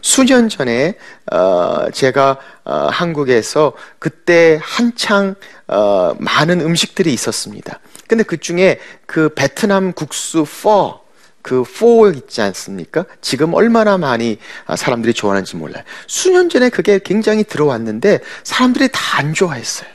수년 0.00 0.48
전에 0.48 0.94
어, 1.32 1.90
제가 1.92 2.38
어, 2.64 2.88
한국에서 2.90 3.72
그때 3.98 4.58
한창 4.62 5.34
어, 5.66 6.14
많은 6.18 6.60
음식들이 6.60 7.12
있었습니다. 7.12 7.80
근데 8.06 8.22
그 8.24 8.38
중에 8.38 8.78
그 9.06 9.28
베트남 9.34 9.92
국수 9.92 10.44
4, 10.46 10.98
그4 11.42 12.16
있지 12.16 12.40
않습니까? 12.42 13.04
지금 13.20 13.54
얼마나 13.54 13.98
많이 13.98 14.38
아, 14.66 14.76
사람들이 14.76 15.14
좋아하는지 15.14 15.56
몰라요. 15.56 15.82
수년 16.06 16.48
전에 16.48 16.68
그게 16.70 17.00
굉장히 17.02 17.44
들어왔는데 17.44 18.20
사람들이 18.44 18.88
다 18.92 19.08
안 19.18 19.34
좋아했어요. 19.34 19.88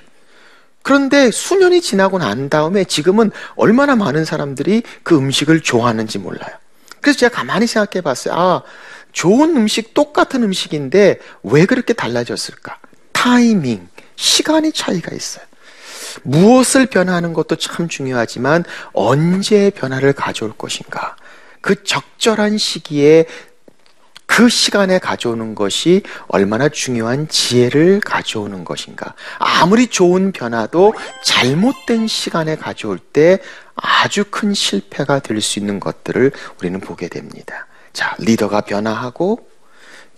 그런데 0.83 1.31
수년이 1.31 1.81
지나고 1.81 2.19
난 2.19 2.49
다음에 2.49 2.83
지금은 2.83 3.31
얼마나 3.55 3.95
많은 3.95 4.25
사람들이 4.25 4.83
그 5.01 5.17
음식을 5.17 5.61
좋아하는지 5.61 6.19
몰라요. 6.19 6.51
그래서 7.01 7.19
제가 7.19 7.35
가만히 7.35 7.67
생각해 7.67 8.01
봤어요. 8.01 8.33
아, 8.35 8.61
좋은 9.11 9.55
음식, 9.55 9.93
똑같은 9.93 10.43
음식인데 10.43 11.19
왜 11.43 11.65
그렇게 11.65 11.93
달라졌을까? 11.93 12.79
타이밍, 13.11 13.87
시간이 14.15 14.73
차이가 14.73 15.15
있어요. 15.15 15.45
무엇을 16.23 16.85
변화하는 16.87 17.33
것도 17.33 17.55
참 17.55 17.87
중요하지만 17.87 18.63
언제 18.93 19.69
변화를 19.69 20.13
가져올 20.13 20.53
것인가? 20.57 21.15
그 21.61 21.83
적절한 21.83 22.57
시기에 22.57 23.25
그 24.35 24.49
시간에 24.49 24.97
가져오는 24.97 25.53
것이 25.53 26.01
얼마나 26.27 26.67
중요한 26.67 27.27
지혜를 27.27 27.99
가져오는 27.99 28.65
것인가. 28.65 29.13
아무리 29.37 29.85
좋은 29.85 30.31
변화도 30.31 30.95
잘못된 31.23 32.07
시간에 32.07 32.55
가져올 32.55 32.97
때 32.97 33.37
아주 33.75 34.23
큰 34.31 34.55
실패가 34.55 35.19
될 35.19 35.39
수 35.39 35.59
있는 35.59 35.79
것들을 35.79 36.31
우리는 36.57 36.79
보게 36.79 37.09
됩니다. 37.09 37.67
자, 37.93 38.15
리더가 38.17 38.61
변화하고 38.61 39.47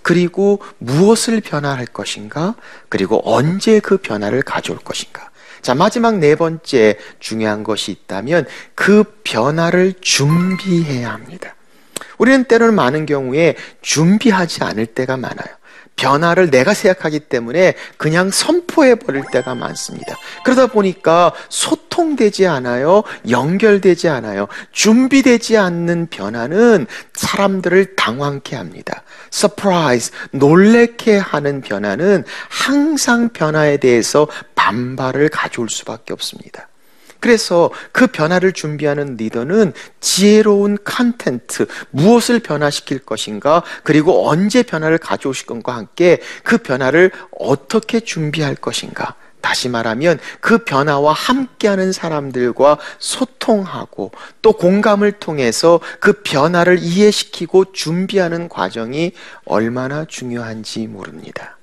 그리고 0.02 0.62
무엇을 0.78 1.42
변화할 1.42 1.86
것인가? 1.86 2.56
그리고 2.88 3.22
언제 3.26 3.82
그 3.82 3.98
변화를 3.98 4.44
가져올 4.44 4.80
것인가? 4.80 5.30
자, 5.62 5.76
마지막 5.76 6.20
네 6.20 6.36
번째 6.36 6.98
중요한 7.20 7.66
것이 7.66 7.92
있다면 7.92 8.46
그 8.76 9.04
변화를 9.26 9.96
준비해야 10.00 11.12
합니다. 11.12 11.56
우리는 12.18 12.44
때로는 12.44 12.76
많은 12.76 13.06
경우에 13.06 13.56
준비하지 13.82 14.64
않을 14.64 14.88
때가 14.88 15.18
많아요. 15.18 15.56
변화를 15.96 16.52
내가 16.52 16.74
생각하기 16.74 17.22
때문에 17.22 17.74
그냥 17.98 18.30
선포해 18.30 18.96
버릴 18.96 19.24
때가 19.32 19.56
많습니다. 19.56 20.16
그러다 20.44 20.68
보니까 20.68 21.34
소통되지 21.50 22.48
않아요. 22.48 23.04
연결되지 23.30 24.10
않아요. 24.10 24.48
준비되지 24.72 25.58
않는 25.58 26.08
변화는 26.08 26.88
사람들을 27.14 27.96
당황케 27.96 28.56
합니다. 28.56 29.04
surprise, 29.32 30.12
놀래게 30.32 31.18
하는 31.18 31.62
변화는 31.62 32.26
항상 32.50 33.30
변화에 33.30 33.78
대해서 33.78 34.28
반발을 34.56 35.30
가져올 35.30 35.70
수밖에 35.70 36.14
없습니다. 36.14 36.68
그래서 37.26 37.72
그 37.92 38.06
변화를 38.06 38.54
준비하는 38.54 39.18
리더는 39.18 39.74
지혜로운 40.00 40.78
content, 40.84 41.66
무엇을 41.90 42.40
변화시킬 42.40 43.00
것인가, 43.00 43.64
그리고 43.82 44.30
언제 44.30 44.62
변화를 44.62 45.00
가져오실 45.00 45.48
것과 45.48 45.76
함께 45.76 46.20
그 46.44 46.60
변화를 46.60 47.10
어떻게 47.40 48.00
준비할 48.00 48.54
것인가. 48.54 49.16
다시 49.42 49.70
말하면 49.70 50.20
그 50.40 50.60
변화와 50.60 51.14
함께하는 51.14 51.94
사람들과 51.94 52.78
소통하고 53.00 54.12
또 54.44 54.52
공감을 54.52 55.14
통해서 55.14 55.80
그 56.00 56.22
변화를 56.22 56.78
이해시키고 56.78 57.72
준비하는 57.72 58.50
과정이 58.50 59.14
얼마나 59.46 60.06
중요한지 60.06 60.86
모릅니다. 60.86 61.55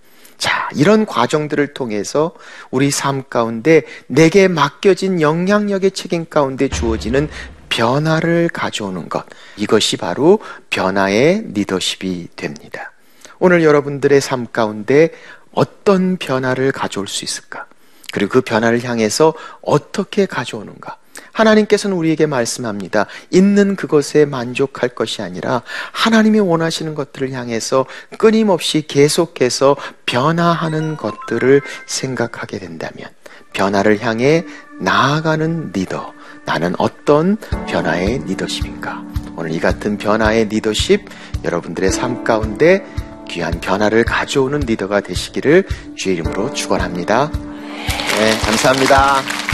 자, 0.43 0.69
이런 0.75 1.07
과정들을 1.07 1.73
통해서 1.73 2.33
우리 2.73 2.91
삶 2.91 3.23
가운데 3.31 3.83
내게 4.09 4.49
맡겨진 4.49 5.21
영향력의 5.21 5.93
책임 5.93 6.27
가운데 6.29 6.67
주어지는 6.67 7.29
변화를 7.69 8.49
가져오는 8.53 9.09
것. 9.09 9.25
이것이 9.57 9.97
바로 9.97 10.41
변화의 10.69 11.45
리더십이 11.55 12.31
됩니다. 12.35 12.91
오늘 13.39 13.63
여러분들의 13.63 14.21
삶 14.21 14.49
가운데 14.51 15.13
어떤 15.53 16.17
변화를 16.17 16.73
가져올 16.73 17.07
수 17.07 17.25
있을까? 17.25 17.67
그리고 18.13 18.33
그 18.33 18.41
변화를 18.41 18.83
향해서 18.83 19.35
어떻게 19.63 20.27
가져오는가? 20.27 20.97
하나님께서는 21.33 21.97
우리에게 21.97 22.27
말씀합니다. 22.27 23.07
있는 23.31 23.77
그것에 23.77 24.25
만족할 24.25 24.91
것이 24.91 25.23
아니라 25.23 25.63
하나님이 25.93 26.41
원하시는 26.41 26.95
것들을 26.95 27.33
향해서 27.33 27.87
끊임없이 28.19 28.85
계속해서 28.87 29.77
변화하는 30.07 30.97
것들을 30.97 31.63
생각하게 31.87 32.59
된다면 32.59 33.09
변화를 33.53 34.01
향해 34.01 34.45
나아가는 34.81 35.71
리더. 35.73 36.13
나는 36.45 36.75
어떤 36.79 37.37
변화의 37.69 38.23
리더십인가? 38.27 39.05
오늘 39.37 39.53
이 39.53 39.61
같은 39.61 39.97
변화의 39.97 40.49
리더십 40.49 41.09
여러분들의 41.45 41.91
삶 41.91 42.25
가운데 42.25 42.85
귀한 43.29 43.61
변화를 43.61 44.05
가져오는 44.05 44.61
리더가 44.61 45.01
되시기를 45.01 45.67
주의 45.97 46.17
이름으로 46.17 46.53
축원합니다. 46.53 47.31
네, 47.31 48.39
감사합니다. 48.45 49.52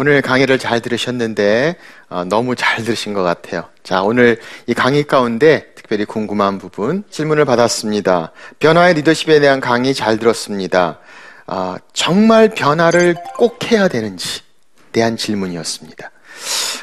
오늘 0.00 0.22
강의를 0.22 0.58
잘 0.58 0.80
들으셨는데 0.80 1.76
어, 2.08 2.24
너무 2.24 2.56
잘 2.56 2.82
들으신 2.82 3.12
것 3.12 3.22
같아요. 3.22 3.68
자, 3.82 4.00
오늘 4.00 4.40
이 4.66 4.72
강의 4.72 5.04
가운데 5.04 5.66
특별히 5.74 6.06
궁금한 6.06 6.56
부분 6.56 7.04
질문을 7.10 7.44
받았습니다. 7.44 8.32
변화의 8.60 8.94
리더십에 8.94 9.40
대한 9.40 9.60
강의 9.60 9.92
잘 9.92 10.16
들었습니다. 10.16 11.00
어, 11.46 11.76
정말 11.92 12.48
변화를 12.48 13.14
꼭 13.36 13.70
해야 13.70 13.88
되는지 13.88 14.40
대한 14.90 15.18
질문이었습니다. 15.18 16.10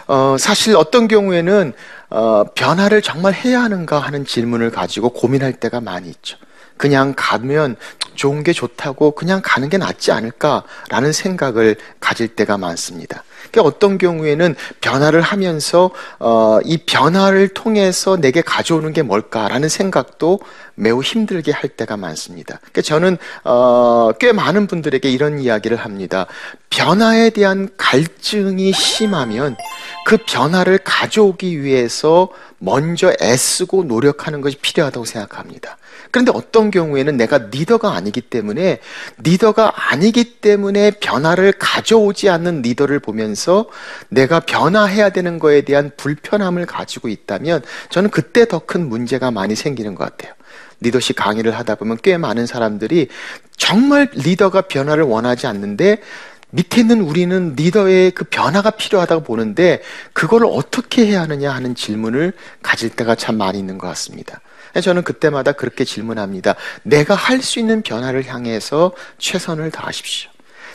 어, 0.05 0.35
사실 0.37 0.75
어떤 0.75 1.07
경우에는 1.07 1.73
어, 2.11 2.43
변화를 2.53 3.01
정말 3.01 3.33
해야 3.33 3.63
하는가 3.63 3.97
하는 3.97 4.25
질문을 4.25 4.69
가지고 4.69 5.09
고민할 5.09 5.53
때가 5.53 5.81
많이 5.81 6.07
있죠. 6.09 6.37
그냥 6.77 7.15
가면 7.17 7.77
좋은 8.17 8.43
게 8.43 8.51
좋다고 8.51 9.11
그냥 9.11 9.41
가는 9.43 9.69
게 9.69 9.77
낫지 9.77 10.11
않을까라는 10.11 11.13
생각을 11.13 11.77
가질 12.01 12.27
때가 12.29 12.57
많습니다. 12.57 13.23
그러니까 13.51 13.61
어떤 13.63 13.97
경우에는 13.97 14.55
변화를 14.81 15.21
하면서 15.21 15.91
어, 16.19 16.59
이 16.65 16.77
변화를 16.77 17.47
통해서 17.49 18.17
내게 18.17 18.41
가져오는 18.41 18.91
게 18.91 19.03
뭘까라는 19.03 19.69
생각도 19.69 20.39
매우 20.77 21.01
힘들게 21.01 21.51
할 21.51 21.69
때가 21.69 21.97
많습니다. 21.97 22.59
그러니까 22.59 22.81
저는 22.83 23.17
어, 23.43 24.11
꽤 24.19 24.31
많은 24.31 24.67
분들에게 24.67 25.09
이런 25.09 25.39
이야기를 25.39 25.75
합니다. 25.77 26.27
변화에 26.69 27.31
대한 27.31 27.69
갈증이 27.77 28.71
심하면 28.73 29.57
그 30.05 30.17
변화를 30.17 30.77
가져오기 30.77 31.63
위해서 31.63 32.29
먼저 32.59 33.11
애쓰고 33.21 33.85
노력하는 33.85 34.41
것이 34.41 34.57
필요하다고 34.57 35.05
생각합니다. 35.05 35.77
그런데 36.11 36.31
어떤 36.33 36.69
경우에는 36.69 37.17
내가 37.17 37.37
리더가 37.37 37.93
아니기 37.93 38.21
때문에 38.21 38.79
리더가 39.23 39.91
아니기 39.91 40.39
때문에 40.39 40.91
변화를 40.91 41.53
가져오지 41.53 42.29
않는 42.29 42.61
리더를 42.61 42.99
보면서 42.99 43.65
내가 44.09 44.39
변화해야 44.39 45.09
되는 45.09 45.39
거에 45.39 45.61
대한 45.61 45.91
불편함을 45.97 46.65
가지고 46.67 47.07
있다면 47.07 47.63
저는 47.89 48.11
그때 48.11 48.47
더 48.47 48.59
큰 48.67 48.87
문제가 48.89 49.31
많이 49.31 49.55
생기는 49.55 49.95
것 49.95 50.03
같아요. 50.03 50.33
리더십 50.79 51.15
강의를 51.15 51.57
하다 51.57 51.75
보면 51.75 51.97
꽤 52.03 52.17
많은 52.17 52.45
사람들이 52.45 53.07
정말 53.55 54.09
리더가 54.13 54.61
변화를 54.61 55.03
원하지 55.03 55.47
않는데 55.47 56.01
밑에 56.49 56.81
있는 56.81 57.01
우리는 57.01 57.55
리더의 57.55 58.11
그 58.11 58.23
변화가 58.23 58.71
필요하다고 58.71 59.23
보는데 59.23 59.81
그걸 60.13 60.45
어떻게 60.45 61.05
해야 61.05 61.21
하느냐 61.21 61.51
하는 61.51 61.75
질문을 61.75 62.33
가질 62.61 62.91
때가 62.91 63.15
참 63.15 63.37
많이 63.37 63.59
있는 63.59 63.77
것 63.77 63.87
같습니다. 63.87 64.39
저는 64.81 65.03
그때마다 65.03 65.51
그렇게 65.53 65.83
질문합니다. 65.83 66.55
내가 66.83 67.15
할 67.15 67.41
수 67.41 67.59
있는 67.59 67.81
변화를 67.81 68.25
향해서 68.25 68.93
최선을 69.17 69.71
다하십시오. 69.71 70.29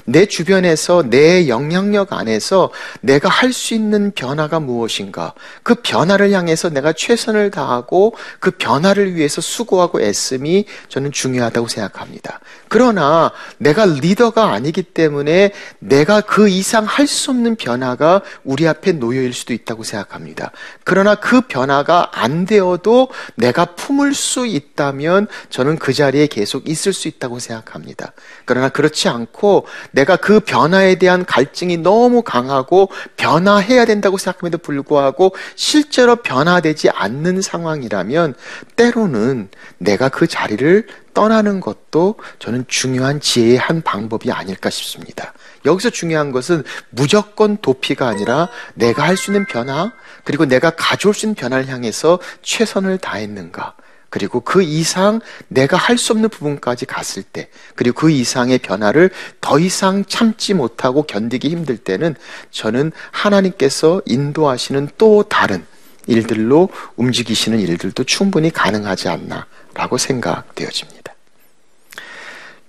내 0.04 0.26
주변에서 0.26 1.04
내 1.08 1.48
영향력 1.48 2.12
안에서 2.12 2.70
내가 3.00 3.28
할 3.28 3.52
수 3.52 3.74
있는 3.74 4.12
변화가 4.14 4.60
무엇인가? 4.60 5.34
그 5.62 5.74
변화를 5.76 6.32
향해서 6.32 6.70
내가 6.70 6.92
최선을 6.92 7.50
다하고 7.50 8.14
그 8.40 8.50
변화를 8.52 9.14
위해서 9.14 9.40
수고하고 9.40 10.00
애씀이 10.00 10.64
저는 10.88 11.12
중요하다고 11.12 11.68
생각합니다. 11.68 12.40
그러나 12.72 13.32
내가 13.58 13.84
리더가 13.84 14.50
아니기 14.50 14.82
때문에 14.82 15.52
내가 15.78 16.22
그 16.22 16.48
이상 16.48 16.84
할 16.86 17.06
수 17.06 17.30
없는 17.30 17.56
변화가 17.56 18.22
우리 18.44 18.66
앞에 18.66 18.92
놓여일 18.92 19.34
수도 19.34 19.52
있다고 19.52 19.82
생각합니다. 19.82 20.52
그러나 20.84 21.14
그 21.14 21.42
변화가 21.42 22.12
안 22.14 22.46
되어도 22.46 23.08
내가 23.34 23.66
품을 23.66 24.14
수 24.14 24.46
있다면 24.46 25.26
저는 25.50 25.78
그 25.78 25.92
자리에 25.92 26.28
계속 26.28 26.66
있을 26.66 26.94
수 26.94 27.08
있다고 27.08 27.40
생각합니다. 27.40 28.12
그러나 28.46 28.70
그렇지 28.70 29.10
않고 29.10 29.66
내가 29.90 30.16
그 30.16 30.40
변화에 30.40 30.94
대한 30.94 31.26
갈증이 31.26 31.76
너무 31.76 32.22
강하고 32.22 32.88
변화해야 33.18 33.84
된다고 33.84 34.16
생각함에도 34.16 34.56
불구하고 34.56 35.34
실제로 35.56 36.16
변화되지 36.16 36.88
않는 36.88 37.42
상황이라면 37.42 38.34
때로는 38.76 39.50
내가 39.76 40.08
그 40.08 40.26
자리를 40.26 40.86
떠나는 41.14 41.60
것도 41.60 42.16
저는 42.38 42.64
중요한 42.68 43.20
지혜의 43.20 43.58
한 43.58 43.82
방법이 43.82 44.30
아닐까 44.30 44.70
싶습니다. 44.70 45.32
여기서 45.64 45.90
중요한 45.90 46.32
것은 46.32 46.64
무조건 46.90 47.56
도피가 47.58 48.08
아니라 48.08 48.48
내가 48.74 49.04
할 49.04 49.16
수 49.16 49.30
있는 49.30 49.46
변화, 49.46 49.92
그리고 50.24 50.44
내가 50.46 50.70
가져올 50.70 51.14
수 51.14 51.26
있는 51.26 51.34
변화를 51.34 51.68
향해서 51.68 52.18
최선을 52.42 52.98
다했는가. 52.98 53.74
그리고 54.10 54.40
그 54.40 54.62
이상 54.62 55.20
내가 55.48 55.78
할 55.78 55.96
수 55.96 56.12
없는 56.12 56.28
부분까지 56.28 56.84
갔을 56.84 57.22
때, 57.22 57.48
그리고 57.74 58.00
그 58.00 58.10
이상의 58.10 58.58
변화를 58.58 59.10
더 59.40 59.58
이상 59.58 60.04
참지 60.04 60.52
못하고 60.52 61.04
견디기 61.04 61.48
힘들 61.48 61.78
때는 61.78 62.14
저는 62.50 62.92
하나님께서 63.10 64.02
인도하시는 64.04 64.90
또 64.98 65.22
다른 65.22 65.64
일들로 66.06 66.68
움직이시는 66.96 67.58
일들도 67.60 68.04
충분히 68.04 68.50
가능하지 68.50 69.08
않나라고 69.08 69.96
생각되어집니다. 69.96 71.01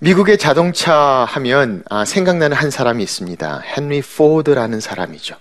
미국의 0.04 0.36
자동차 0.36 1.24
하면 1.30 1.82
아, 1.88 2.04
생각나는 2.04 2.54
한 2.54 2.70
사람이 2.70 3.02
있습니다. 3.02 3.62
헨리 3.64 4.02
포드라는 4.02 4.78
사람이죠. 4.78 5.34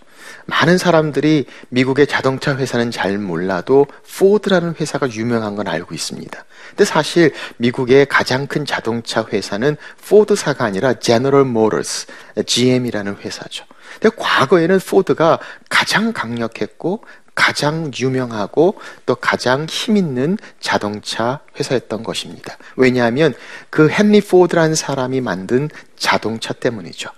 많은 0.46 0.78
사람들이 0.78 1.48
미국의 1.68 2.08
자동차 2.08 2.56
회사는 2.56 2.90
잘 2.90 3.18
몰라도 3.18 3.88
포드라는 4.18 4.76
회사가 4.80 5.12
유명한 5.12 5.58
건 5.58 5.68
알고 5.68 5.94
있습니다. 5.94 6.46
근데 6.70 6.86
사실 6.86 7.34
미국의 7.58 8.06
가장 8.06 8.48
큰 8.48 8.66
자동차 8.66 9.26
회사는 9.26 9.76
포드사가 10.08 10.64
아니라 10.64 10.94
제너럴 10.94 11.44
모터스, 11.44 12.08
GM이라는 12.46 13.18
회사죠. 13.18 13.66
근데 14.00 14.16
과거에는 14.18 14.80
포드가 14.80 15.40
가장 15.68 16.14
강력했고 16.14 17.04
가장 17.36 17.92
유명하고 17.98 18.76
또 19.06 19.16
가장 19.16 19.66
힘 19.66 19.98
있는 19.98 20.38
자동차 20.60 21.40
회사였던 21.60 22.04
것입니다. 22.04 22.58
왜냐하면 22.76 23.34
그 23.70 23.90
헨리 23.92 24.22
포드라는 24.22 24.76
사람이 24.76 25.22
만든 25.22 25.70
자동차 25.98 26.54
때문이죠. 26.54 27.10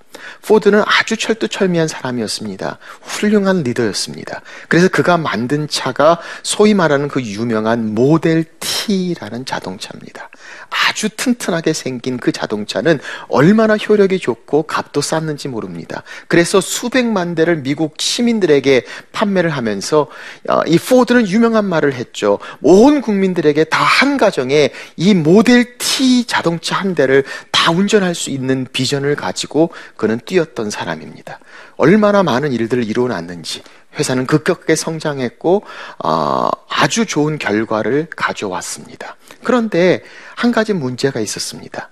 포드는 0.43 0.83
아주 0.85 1.17
철두철미한 1.17 1.87
사람이었습니다. 1.87 2.77
훌륭한 3.01 3.63
리더였습니다. 3.63 4.41
그래서 4.67 4.87
그가 4.87 5.17
만든 5.17 5.67
차가 5.67 6.19
소위 6.43 6.73
말하는 6.73 7.07
그 7.07 7.21
유명한 7.23 7.95
모델 7.95 8.45
T라는 8.59 9.45
자동차입니다. 9.45 10.29
아주 10.69 11.09
튼튼하게 11.09 11.73
생긴 11.73 12.17
그 12.17 12.31
자동차는 12.31 12.99
얼마나 13.27 13.75
효력이 13.77 14.19
좋고 14.19 14.63
값도 14.63 15.01
쌌는지 15.01 15.47
모릅니다. 15.47 16.03
그래서 16.27 16.61
수백만 16.61 17.33
대를 17.33 17.63
미국 17.63 17.95
시민들에게 17.99 18.85
판매를 19.11 19.49
하면서 19.49 20.07
어, 20.49 20.61
이 20.67 20.77
포드는 20.77 21.27
유명한 21.27 21.65
말을 21.65 21.93
했죠. 21.93 22.39
온 22.61 23.01
국민들에게 23.01 23.63
다 23.65 23.95
한 23.95 24.17
가정에 24.17 24.71
이 24.97 25.13
모델 25.13 25.77
T 25.77 26.25
자동차 26.25 26.75
한 26.75 26.95
대를 26.95 27.23
다 27.51 27.71
운전할 27.71 28.13
수 28.13 28.29
있는 28.29 28.67
비전을 28.71 29.15
가지고 29.15 29.69
그는 29.95 30.14
뛰었던 30.19 30.69
사람입니다. 30.69 31.39
얼마나 31.77 32.23
많은 32.23 32.51
일들을 32.51 32.83
이루어놨는지 32.83 33.63
회사는 33.97 34.25
급격하게 34.25 34.75
성장했고 34.75 35.63
어, 36.03 36.49
아주 36.69 37.05
좋은 37.05 37.37
결과를 37.37 38.07
가져왔습니다. 38.15 39.15
그런데 39.43 40.03
한 40.35 40.51
가지 40.51 40.73
문제가 40.73 41.19
있었습니다. 41.19 41.89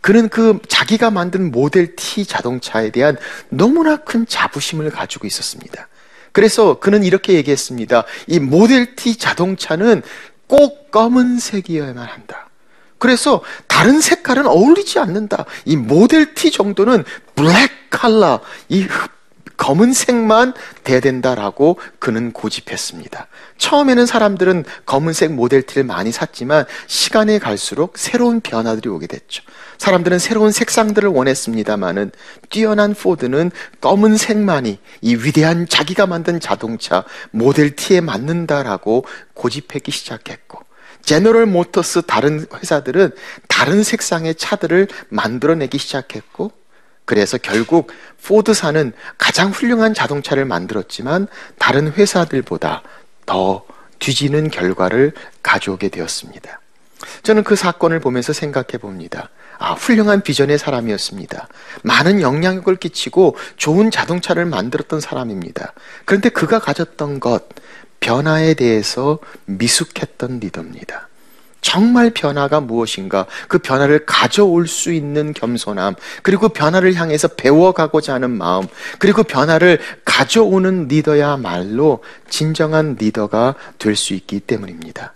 그는 0.00 0.28
그 0.28 0.60
자기가 0.68 1.10
만든 1.10 1.50
모델 1.50 1.96
T 1.96 2.26
자동차에 2.26 2.90
대한 2.90 3.16
너무나 3.48 3.96
큰 3.96 4.26
자부심을 4.26 4.90
가지고 4.90 5.26
있었습니다. 5.26 5.88
그래서 6.32 6.78
그는 6.78 7.02
이렇게 7.02 7.32
얘기했습니다. 7.32 8.04
이 8.26 8.38
모델 8.38 8.94
T 8.94 9.16
자동차는 9.16 10.02
꼭 10.46 10.90
검은색이어야만 10.90 12.06
한다. 12.06 12.45
그래서 13.06 13.40
다른 13.68 14.00
색깔은 14.00 14.48
어울리지 14.48 14.98
않는다. 14.98 15.44
이 15.64 15.76
모델 15.76 16.34
T 16.34 16.50
정도는 16.50 17.04
블랙 17.36 17.70
칼라, 17.88 18.40
이 18.68 18.88
검은색만 19.56 20.54
돼야 20.82 20.98
된다라고 20.98 21.78
그는 22.00 22.32
고집했습니다. 22.32 23.28
처음에는 23.58 24.06
사람들은 24.06 24.64
검은색 24.86 25.34
모델 25.34 25.62
T를 25.62 25.84
많이 25.84 26.10
샀지만 26.10 26.64
시간이 26.88 27.38
갈수록 27.38 27.96
새로운 27.96 28.40
변화들이 28.40 28.88
오게 28.88 29.06
됐죠. 29.06 29.44
사람들은 29.78 30.18
새로운 30.18 30.50
색상들을 30.50 31.08
원했습니다만은 31.08 32.10
뛰어난 32.50 32.92
포드는 32.92 33.52
검은색만이 33.80 34.80
이 35.02 35.14
위대한 35.14 35.68
자기가 35.68 36.08
만든 36.08 36.40
자동차 36.40 37.04
모델 37.30 37.76
T에 37.76 38.00
맞는다라고 38.00 39.04
고집하기 39.34 39.92
시작했고 39.92 40.65
제너럴 41.06 41.46
모터스 41.46 42.02
다른 42.02 42.44
회사들은 42.52 43.12
다른 43.48 43.82
색상의 43.82 44.34
차들을 44.34 44.88
만들어내기 45.08 45.78
시작했고 45.78 46.50
그래서 47.04 47.38
결국 47.38 47.92
포드사는 48.24 48.92
가장 49.16 49.50
훌륭한 49.50 49.94
자동차를 49.94 50.44
만들었지만 50.44 51.28
다른 51.58 51.92
회사들보다 51.92 52.82
더 53.24 53.64
뒤지는 54.00 54.50
결과를 54.50 55.12
가져오게 55.42 55.88
되었습니다. 55.88 56.60
저는 57.22 57.44
그 57.44 57.54
사건을 57.54 58.00
보면서 58.00 58.32
생각해 58.32 58.78
봅니다. 58.80 59.30
아, 59.58 59.72
훌륭한 59.72 60.22
비전의 60.22 60.58
사람이었습니다. 60.58 61.48
많은 61.82 62.20
영향력을 62.20 62.74
끼치고 62.76 63.36
좋은 63.56 63.90
자동차를 63.92 64.44
만들었던 64.44 65.00
사람입니다. 65.00 65.72
그런데 66.04 66.28
그가 66.28 66.58
가졌던 66.58 67.20
것, 67.20 67.44
변화에 68.06 68.54
대해서 68.54 69.18
미숙했던 69.46 70.38
리더입니다. 70.38 71.08
정말 71.60 72.10
변화가 72.10 72.60
무엇인가, 72.60 73.26
그 73.48 73.58
변화를 73.58 74.06
가져올 74.06 74.68
수 74.68 74.92
있는 74.92 75.32
겸손함, 75.32 75.96
그리고 76.22 76.48
변화를 76.48 76.94
향해서 76.94 77.26
배워가고자 77.26 78.14
하는 78.14 78.30
마음, 78.30 78.68
그리고 79.00 79.24
변화를 79.24 79.80
가져오는 80.04 80.86
리더야말로 80.86 82.04
진정한 82.30 82.94
리더가 82.96 83.56
될 83.78 83.96
수 83.96 84.14
있기 84.14 84.38
때문입니다. 84.38 85.14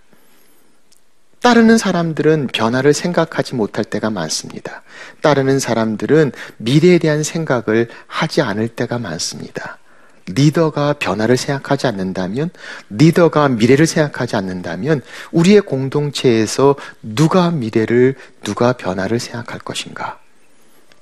따르는 1.43 1.79
사람들은 1.79 2.49
변화를 2.49 2.93
생각하지 2.93 3.55
못할 3.55 3.85
때가 3.85 4.11
많습니다. 4.11 4.83
따르는 5.23 5.61
사람들은 5.61 6.33
미래에 6.57 6.99
대한 6.99 7.23
생각을 7.23 7.89
하지 8.09 8.43
않을 8.43 8.67
때가 8.67 8.99
많습니다. 8.99 9.79
리더가 10.27 10.95
변화를 10.95 11.37
생각하지 11.37 11.87
않는다면, 11.87 12.51
리더가 12.91 13.49
미래를 13.49 13.87
생각하지 13.87 14.37
않는다면, 14.37 15.03
우리의 15.33 15.63
공동체에서 15.63 16.77
누가 17.03 17.51
미래를, 17.51 18.15
누가 18.43 18.73
변화를 18.73 19.19
생각할 19.19 19.61
것인가? 19.61 20.19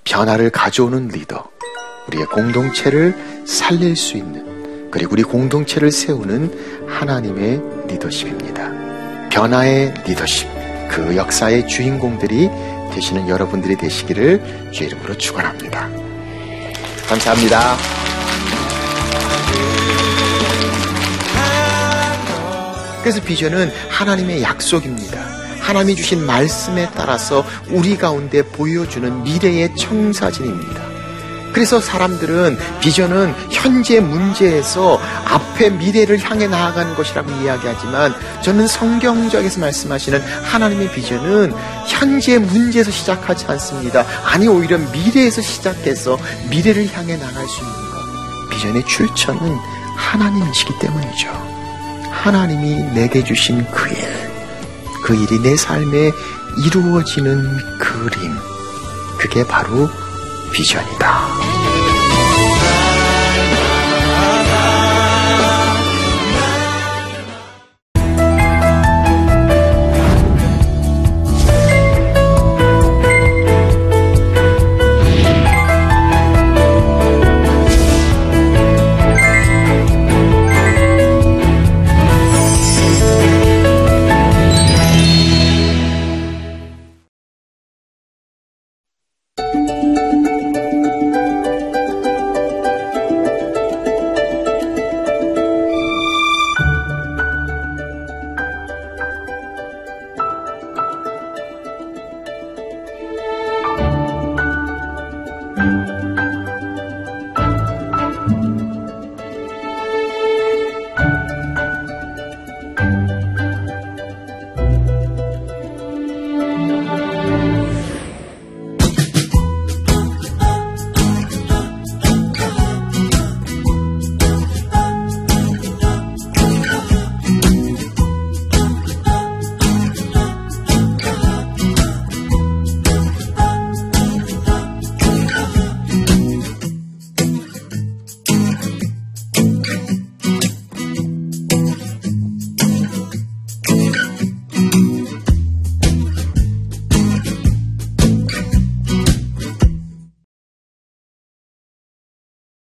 변화를 0.05 0.51
가져오는 0.51 1.09
리더, 1.09 1.49
우리의 2.09 2.27
공동체를 2.27 3.45
살릴 3.47 3.97
수 3.97 4.17
있는, 4.17 4.91
그리고 4.91 5.13
우리 5.13 5.23
공동체를 5.23 5.91
세우는 5.93 6.87
하나님의 6.89 7.61
리더십입니다. 7.89 9.29
변화의 9.29 9.93
리더십, 10.07 10.49
그 10.91 11.15
역사의 11.17 11.69
주인공들이 11.69 12.49
되시는 12.95 13.29
여러분들이 13.29 13.77
되시기를 13.77 14.73
주의 14.73 14.89
이름으로 14.89 15.17
축원합니다. 15.19 15.89
감사합니다. 17.07 17.77
그래서 23.03 23.21
비전은 23.23 23.73
하나님의 23.91 24.43
약속입니다. 24.43 25.19
하나님이 25.61 25.97
주신 25.97 26.25
말씀에 26.25 26.91
따라서 26.95 27.45
우리 27.69 27.97
가운데 27.97 28.43
보여주는 28.43 29.23
미래의 29.23 29.77
청사진입니다. 29.77 30.89
그래서 31.53 31.81
사람들은 31.81 32.57
비전은 32.81 33.35
현재 33.51 34.01
문제에서 34.01 35.01
앞에 35.25 35.71
미래를 35.71 36.21
향해 36.21 36.47
나아가는 36.47 36.95
것이라고 36.95 37.31
이야기하지만 37.43 38.15
저는 38.43 38.67
성경적에서 38.67 39.61
말씀하시는 39.61 40.21
하나님의 40.21 40.93
비전은 40.93 41.53
현재 41.87 42.39
문제에서 42.39 42.91
시작하지 42.91 43.47
않습니다. 43.47 44.05
아니 44.25 44.47
오히려 44.47 44.79
미래에서 44.79 45.43
시작해서 45.43 46.19
미래를 46.51 46.93
향해 46.93 47.17
나갈 47.17 47.47
수 47.49 47.61
있는 47.61 47.75
것. 47.75 48.51
비전의 48.51 48.87
출처는 48.87 49.57
하나님이시기 49.97 50.79
때문이죠. 50.81 51.58
하나님이 52.23 52.93
내게 52.95 53.23
주신 53.23 53.65
그 53.71 53.89
일, 53.89 53.97
그 55.05 55.15
일이 55.15 55.41
내 55.41 55.57
삶에 55.57 56.13
이루어지는 56.59 57.79
그림, 57.79 58.37
그게 59.19 59.47
바로 59.47 59.89
비전이다. 60.53 61.38